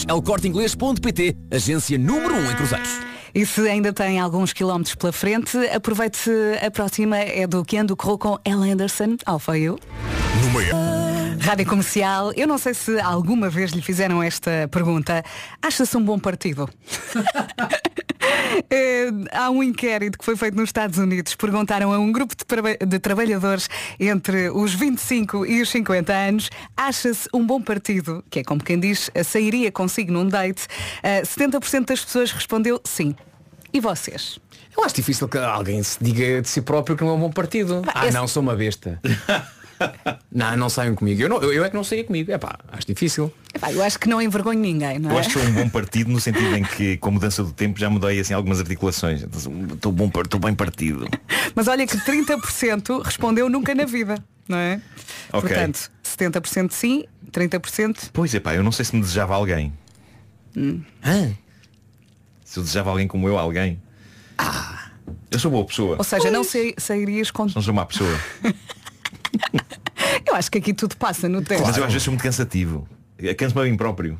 [0.09, 3.12] É o corteinglês.pt, agência número 1 um em Cruzeiros.
[3.35, 6.31] E se ainda tem alguns quilómetros pela frente, aproveite
[6.65, 9.79] a próxima é do que ando correu com El Anderson, Alfa eu.
[10.43, 11.02] No meio.
[11.43, 15.25] Rádio Comercial, eu não sei se alguma vez lhe fizeram esta pergunta.
[15.61, 16.69] Acha-se um bom partido?
[18.71, 21.35] Eh, há um inquérito que foi feito nos Estados Unidos.
[21.35, 23.69] Perguntaram a um grupo de, traba- de trabalhadores
[23.99, 28.23] entre os 25 e os 50 anos, acha-se um bom partido?
[28.31, 30.67] Que é como quem diz, sairia consigo num date.
[31.03, 33.15] Eh, 70% das pessoas respondeu sim.
[33.73, 34.39] E vocês?
[34.77, 37.31] Eu acho difícil que alguém se diga de si próprio que não é um bom
[37.33, 37.83] partido.
[37.93, 39.01] ah, esse- não, sou uma besta.
[40.31, 41.23] não, não saiam comigo.
[41.23, 42.31] Eu, não, eu, eu é que não saía comigo.
[42.33, 43.33] É pá, acho difícil.
[43.55, 45.21] Epá, eu acho que não envergonho ninguém, não Eu é?
[45.21, 47.79] acho que sou um bom partido no sentido em que, com a mudança do tempo,
[47.79, 49.23] já mudei assim algumas articulações.
[49.23, 51.07] Estou bom, estou bem partido.
[51.55, 54.17] Mas olha que 30% respondeu nunca na vida,
[54.49, 54.81] não é?
[55.33, 55.49] Ok.
[55.49, 59.73] Portanto, 70% sim, 30% Pois é, pá, eu não sei se me desejava alguém.
[60.57, 60.81] hum.
[62.45, 63.81] Se eu desejava alguém como eu, a alguém.
[65.31, 65.97] Eu sou boa pessoa.
[65.97, 67.47] Ou seja, não sei, sairias com.
[67.55, 68.15] Não sou má pessoa.
[70.27, 71.63] Eu acho que aqui tudo passa no tempo.
[71.67, 72.89] Mas eu às vezes sou muito cansativo.
[73.39, 74.19] Canso-me a mim próprio.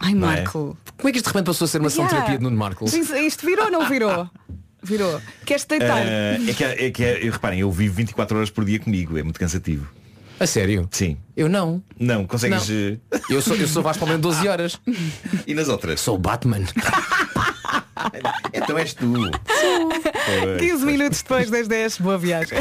[0.00, 0.36] Ai, Não é?
[0.42, 0.76] Marco.
[0.96, 2.26] Como é que isto de repente passou a ser uma sessão de Yeah.
[2.26, 2.84] terapia de Nuno Marco?
[2.84, 4.28] Isto, isto virou ou não virou?
[4.82, 5.20] Virou.
[5.44, 5.98] Queres deitar?
[6.06, 9.22] Eh, é que, é que é- reparem, eu vivo 24 horas por dia comigo, é
[9.22, 9.86] muito cansativo.
[10.40, 10.88] A sério?
[10.90, 11.16] Sim.
[11.36, 11.82] Eu não.
[11.98, 12.68] Não, consegues.
[12.68, 12.76] Não.
[12.76, 12.98] eh,
[13.30, 14.80] Eu sou, eu sou Vasco Palmeira 12 horas.
[15.46, 16.00] E nas outras?
[16.00, 16.60] Sou o Batman.
[18.52, 19.12] Então és tu.
[19.12, 20.60] Pois.
[20.60, 22.58] 15 minutos depois das 10, boa viagem.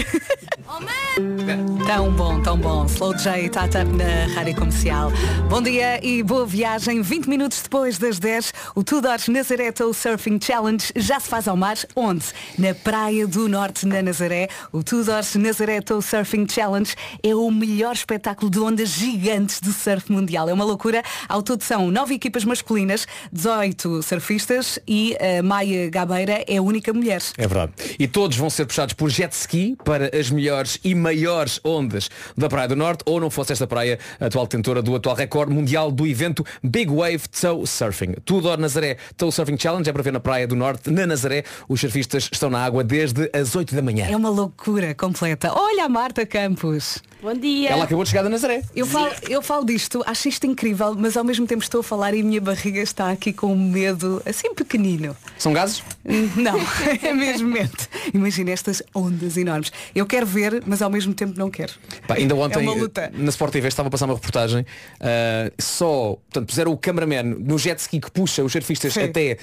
[1.86, 2.86] Tão bom, tão bom.
[2.86, 5.12] Slow J Tata na Rádio Comercial.
[5.50, 7.02] Bom dia e boa viagem.
[7.02, 11.56] 20 minutos depois das 10, o Tudors Nazaré Tow Surfing Challenge já se faz ao
[11.56, 11.78] mar.
[11.96, 12.26] Onde?
[12.58, 14.48] Na Praia do Norte, na Nazaré.
[14.72, 20.12] O Tudors Nazaré Tow Surfing Challenge é o melhor espetáculo de ondas gigantes do surf
[20.12, 20.50] mundial.
[20.50, 21.04] É uma loucura.
[21.28, 26.92] Ao todo são nove equipas masculinas, 18 surfistas e a Maia Gabeira é a única
[26.92, 27.22] mulher.
[27.38, 27.72] É verdade.
[27.98, 32.50] E todos vão ser puxados por jet ski para as melhores e maiores ondas da
[32.50, 35.92] Praia do Norte, ou não fosse esta praia a atual detentora do atual recorde mundial
[35.92, 38.16] do evento Big Wave Tow Surfing.
[38.26, 41.44] Tudo ao Nazaré Tow Surfing Challenge é para ver na Praia do Norte, na Nazaré.
[41.70, 44.08] Os surfistas estão na água desde as 8 da manhã.
[44.10, 45.54] É uma loucura completa.
[45.54, 47.02] Olha a Marta Campos.
[47.22, 47.70] Bom dia.
[47.70, 48.62] Ela acabou de chegar da Nazaré.
[48.76, 52.14] Eu falo, eu falo disto, acho isto incrível, mas ao mesmo tempo estou a falar
[52.14, 55.13] e a minha barriga está aqui com um medo assim pequenino.
[55.38, 55.84] São gases?
[56.36, 56.58] Não,
[57.02, 57.72] é mesmo medo.
[58.14, 59.72] Imagina estas ondas enormes.
[59.96, 61.74] Eu quero ver, mas ao mesmo tempo não quero.
[62.08, 63.12] Pá, ainda É ontem uma luta.
[63.16, 64.66] na Sport TV estava a passar uma reportagem
[65.00, 69.38] ah, só, portanto, puseram o cameraman no jet ski que puxa os surfistas até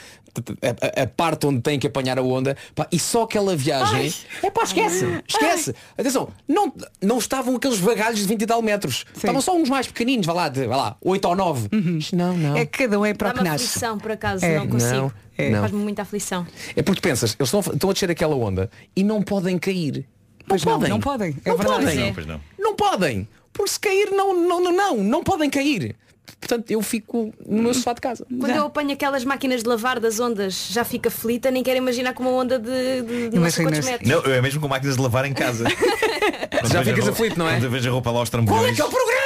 [0.62, 4.12] a, a- a parte onde têm que apanhar a onda pá, e só aquela viagem
[4.42, 5.74] é pá, esquece, esquece.
[5.98, 9.04] Atenção, não, não estavam aqueles vagalhos de 20 e tal metros.
[9.16, 11.68] Estavam só uns mais pequeninos, vá lá, de, vá lá, 8 ou 9.
[12.12, 12.56] Não, não.
[12.56, 13.64] É que cada um é para o que nasce.
[13.66, 14.58] aflição, por acaso, É.
[14.58, 14.94] não consigo.
[14.94, 15.50] Não, é.
[15.50, 15.60] não.
[15.60, 16.46] Faz-me muita aflição.
[16.74, 20.06] É porque tu pensas, eles estão, estão a descer aquela onda e não podem cair.
[20.46, 21.36] Pois não, não podem.
[21.44, 21.84] É não verdade.
[21.84, 21.96] podem.
[21.98, 22.40] Não, pois não.
[22.58, 23.28] Não podem.
[23.52, 25.96] Porque se cair, não, não, não, não, não podem cair.
[26.40, 28.26] Portanto, eu fico no meu sofá de casa.
[28.26, 32.14] Quando eu apanho aquelas máquinas de lavar das ondas, já fica aflita, nem quero imaginar
[32.14, 34.08] com uma onda de, de, de não sei quantos metros.
[34.08, 35.64] Não, é mesmo com máquinas de lavar em casa.
[36.70, 37.54] Já ficas aflito, não é?
[37.54, 38.76] Quando eu vejo a roupa lá aos Qual é trambolhões.
[38.76, 39.19] que é o programa?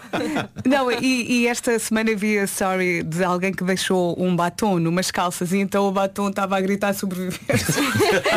[0.64, 5.10] Não, e, e esta semana vi a story de alguém que deixou um batom numas
[5.10, 7.82] calças e então o batom estava a gritar sobrevivência.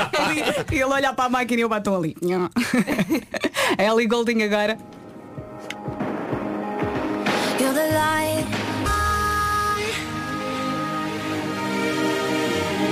[0.72, 2.16] e ele olhar para a máquina e o batom ali.
[3.78, 4.78] A Ellie Golding agora.
[7.60, 8.66] You're the light.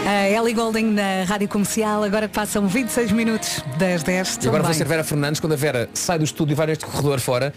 [0.06, 4.40] A Ellie Golding na Rádio Comercial, agora que passam 26 minutos das 10.
[4.44, 6.86] E agora vou ser Vera Fernandes, quando a Vera sai do estúdio e vai neste
[6.86, 7.54] corredor fora,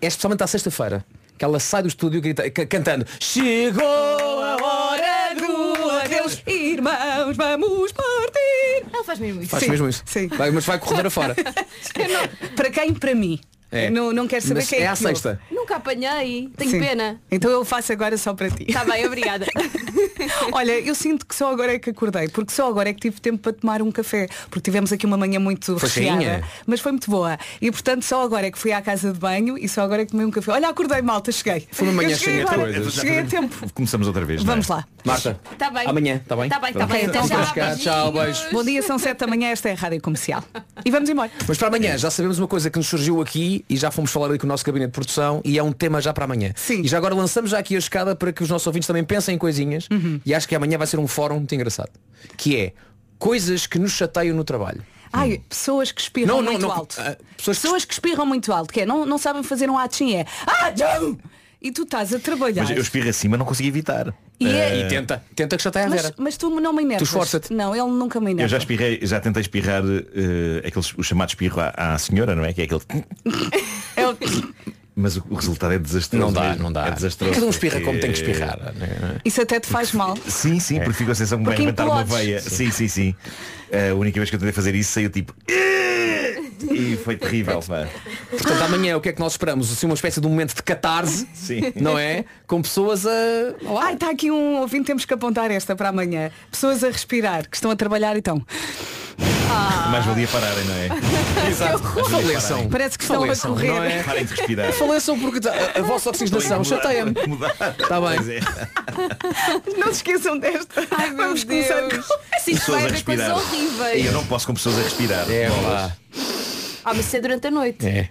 [0.00, 1.04] é especialmente à sexta-feira,
[1.36, 7.92] que ela sai do estúdio grita- ca- cantando Chegou a hora do adeus, irmãos, vamos
[7.92, 8.86] partir.
[8.92, 9.50] Ela faz mesmo isso.
[9.50, 10.02] Faz Sim, mesmo isso.
[10.06, 10.28] sim.
[10.28, 11.34] Vai, mas vai corredor afora.
[12.56, 12.94] Para quem?
[12.94, 13.40] Para mim.
[13.70, 13.90] É.
[13.90, 15.02] Não, não quero saber Mas quem é, é que ouve.
[15.02, 15.40] sexta.
[15.50, 16.50] Nunca apanhei.
[16.56, 16.80] Tenho Sim.
[16.80, 17.20] pena.
[17.30, 18.64] Então eu faço agora só para ti.
[18.68, 19.46] Está bem, obrigada.
[20.52, 23.20] Olha, eu sinto que só agora é que acordei, porque só agora é que tive
[23.20, 26.92] tempo para tomar um café, porque tivemos aqui uma manhã muito Foi recheada, mas foi
[26.92, 27.38] muito boa.
[27.60, 30.04] E portanto só agora é que fui à casa de banho e só agora é
[30.06, 30.52] que tomei um café.
[30.52, 31.66] Olha, acordei malta, cheguei.
[31.70, 32.94] Foi uma manhã cheguei cheia de agora, coisas.
[32.94, 33.72] Cheguei a tempo.
[33.74, 34.42] Começamos outra vez.
[34.42, 34.54] não é?
[34.54, 34.86] Vamos lá.
[35.04, 35.86] Marta, Está bem.
[35.86, 36.48] amanhã, está bem?
[36.48, 36.92] Tá bem, tá Pronto.
[36.92, 37.06] bem.
[37.06, 37.46] Até já.
[37.52, 38.40] Cá, Tchau, beijo.
[38.52, 40.42] Bom dia, são 7 da manhã, esta é a Rádio Comercial.
[40.84, 41.30] E vamos embora.
[41.46, 44.26] Mas para amanhã já sabemos uma coisa que nos surgiu aqui e já fomos falar
[44.26, 46.52] ali com o nosso gabinete de produção e é um tema já para amanhã.
[46.56, 46.82] Sim.
[46.82, 49.34] E já agora lançamos já aqui a escada para que os nossos ouvintes também pensem
[49.34, 50.20] em coisinhas Uhum.
[50.24, 51.90] e acho que amanhã vai ser um fórum muito engraçado.
[52.36, 52.72] Que é
[53.18, 54.82] coisas que nos chateiam no trabalho.
[55.12, 56.96] Ai, pessoas que espirram Não, não, muito não, alto.
[57.00, 57.94] ah, pessoas pessoas, que- que...
[57.94, 60.26] espirram muito alto, que é, não, não sabem fazer um atim, é.
[60.46, 60.70] Ah!
[61.60, 62.62] E tu estás a trabalhar.
[62.62, 64.14] Mas eu espirro assim, mas não consigo evitar.
[64.40, 66.14] E é- Eh, E tenta, tenta que chateia a mas, Vera.
[66.18, 67.08] mas tu não me enervas.
[67.08, 67.52] Tu esforça-te.
[67.52, 68.48] Não, ele nunca me Eu enerva.
[68.48, 72.52] já espirrei, já tentei espirrar eh, aqueles, o chamado espirro à, à senhora, não é?
[72.52, 72.80] Que é aquele.
[73.96, 74.16] É o-
[74.94, 76.24] Mas o, resultado é desastroso.
[76.26, 76.62] Não dá, mesmo.
[76.64, 76.86] não dá.
[76.86, 77.34] É desastroso.
[77.34, 78.58] Cada um espirra como tem que espirrar.
[78.74, 79.16] né?
[79.24, 80.16] Isso até te faz mal.
[80.28, 82.40] Sim, sim, porque fico a sensação que vai Porque inventar uma veia.
[82.40, 83.14] Sim, sim, sim.
[83.72, 85.34] A única vez que eu tentei fazer isso saiu tipo.
[86.62, 87.60] E foi terrível.
[87.60, 87.88] pá.
[88.30, 89.72] Portanto, amanhã o que é que nós esperamos?
[89.72, 91.72] Assim, uma espécie de um momento de catarse, Sim.
[91.76, 92.24] não é?
[92.46, 93.10] Com pessoas a.
[93.80, 96.30] Ai, está aqui um ouvinte, temos que apontar esta para amanhã.
[96.50, 98.44] Pessoas a respirar, que estão a trabalhar e estão.
[99.90, 101.48] Mais valia pararem, não é?
[101.48, 101.78] Exato.
[102.08, 102.48] Faleçam.
[102.50, 102.68] pararem.
[102.68, 103.68] Parece que estão a Faleçam, correr.
[103.68, 104.02] não é?
[104.02, 104.72] Parem de respirar.
[104.72, 107.12] Faleçam porque a, a vossa oxigenação chateia-me.
[107.80, 108.18] Está bem.
[108.36, 108.40] É.
[109.78, 110.86] Não se esqueçam desta.
[110.90, 112.06] Ai, meu Vamos começar Deus.
[112.06, 112.14] com...
[112.36, 113.54] Assim isto Pessoas vai a haver coisas respirar.
[113.54, 114.06] E horríveis.
[114.06, 115.30] eu não posso com pessoas a respirar.
[115.30, 115.92] É, pá.
[116.84, 117.86] Ah, mas isso é durante a noite.
[117.86, 118.08] É.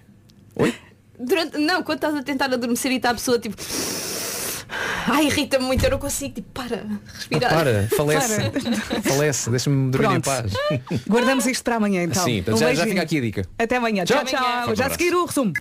[1.19, 1.57] Durante...
[1.57, 3.55] Não, quando estás a tentar adormecer e está a pessoa tipo.
[5.07, 6.83] Ai, irrita-me muito, eu não consigo, tipo, para,
[7.13, 7.53] respirar.
[7.53, 8.49] Para, falece.
[8.49, 9.01] Para.
[9.01, 10.25] Falece, deixa-me dormir em Pronto.
[10.25, 11.01] paz.
[11.07, 12.23] Guardamos isto para amanhã então.
[12.23, 12.89] Sim, portanto, Um já, já beijinho.
[12.89, 13.45] fica aqui a dica.
[13.57, 14.03] Até amanhã.
[14.05, 14.23] Tchau.
[14.25, 14.75] Tchau, tchau.
[14.75, 15.53] Já a seguir o resumo.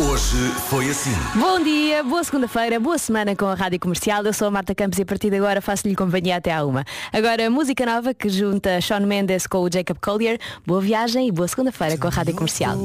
[0.00, 0.36] Hoje
[0.68, 1.12] foi assim.
[1.34, 4.24] Bom dia, boa segunda-feira, boa semana com a Rádio Comercial.
[4.24, 6.84] Eu sou a Marta Campos e a partir de agora faço-lhe companhia até à uma.
[7.12, 10.38] Agora, música nova que junta Sean Mendes com o Jacob Collier.
[10.66, 12.76] Boa viagem e boa segunda-feira com a Rádio Comercial.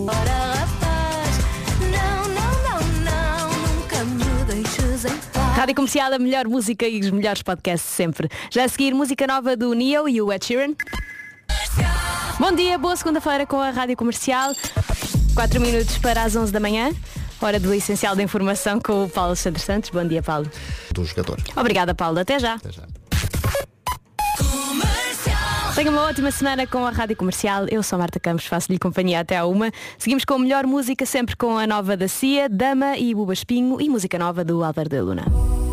[5.56, 8.28] Rádio Comercial, a melhor música e os melhores podcasts sempre.
[8.52, 10.74] Já a seguir, música nova do Neo e o Ed Sheeran.
[12.38, 14.54] Bom dia, boa segunda-feira com a Rádio Comercial.
[15.34, 16.92] 4 minutos para as 11 da manhã.
[17.42, 19.92] Hora do Essencial da Informação com o Paulo Santos Santos.
[19.92, 20.52] Bom dia, Paulo.
[20.92, 21.40] Do jogador.
[21.56, 22.20] Obrigada, Paulo.
[22.20, 22.56] Até já.
[22.56, 22.84] Até já.
[25.76, 27.66] Tenha uma ótima semana com a Rádio Comercial.
[27.70, 29.74] Eu sou Marta Campos, faço-lhe companhia até à uma.
[29.98, 33.82] Seguimos com a melhor música, sempre com a nova da Cia, Dama e Buba Espinho
[33.82, 35.65] e música nova do Álvaro da Luna.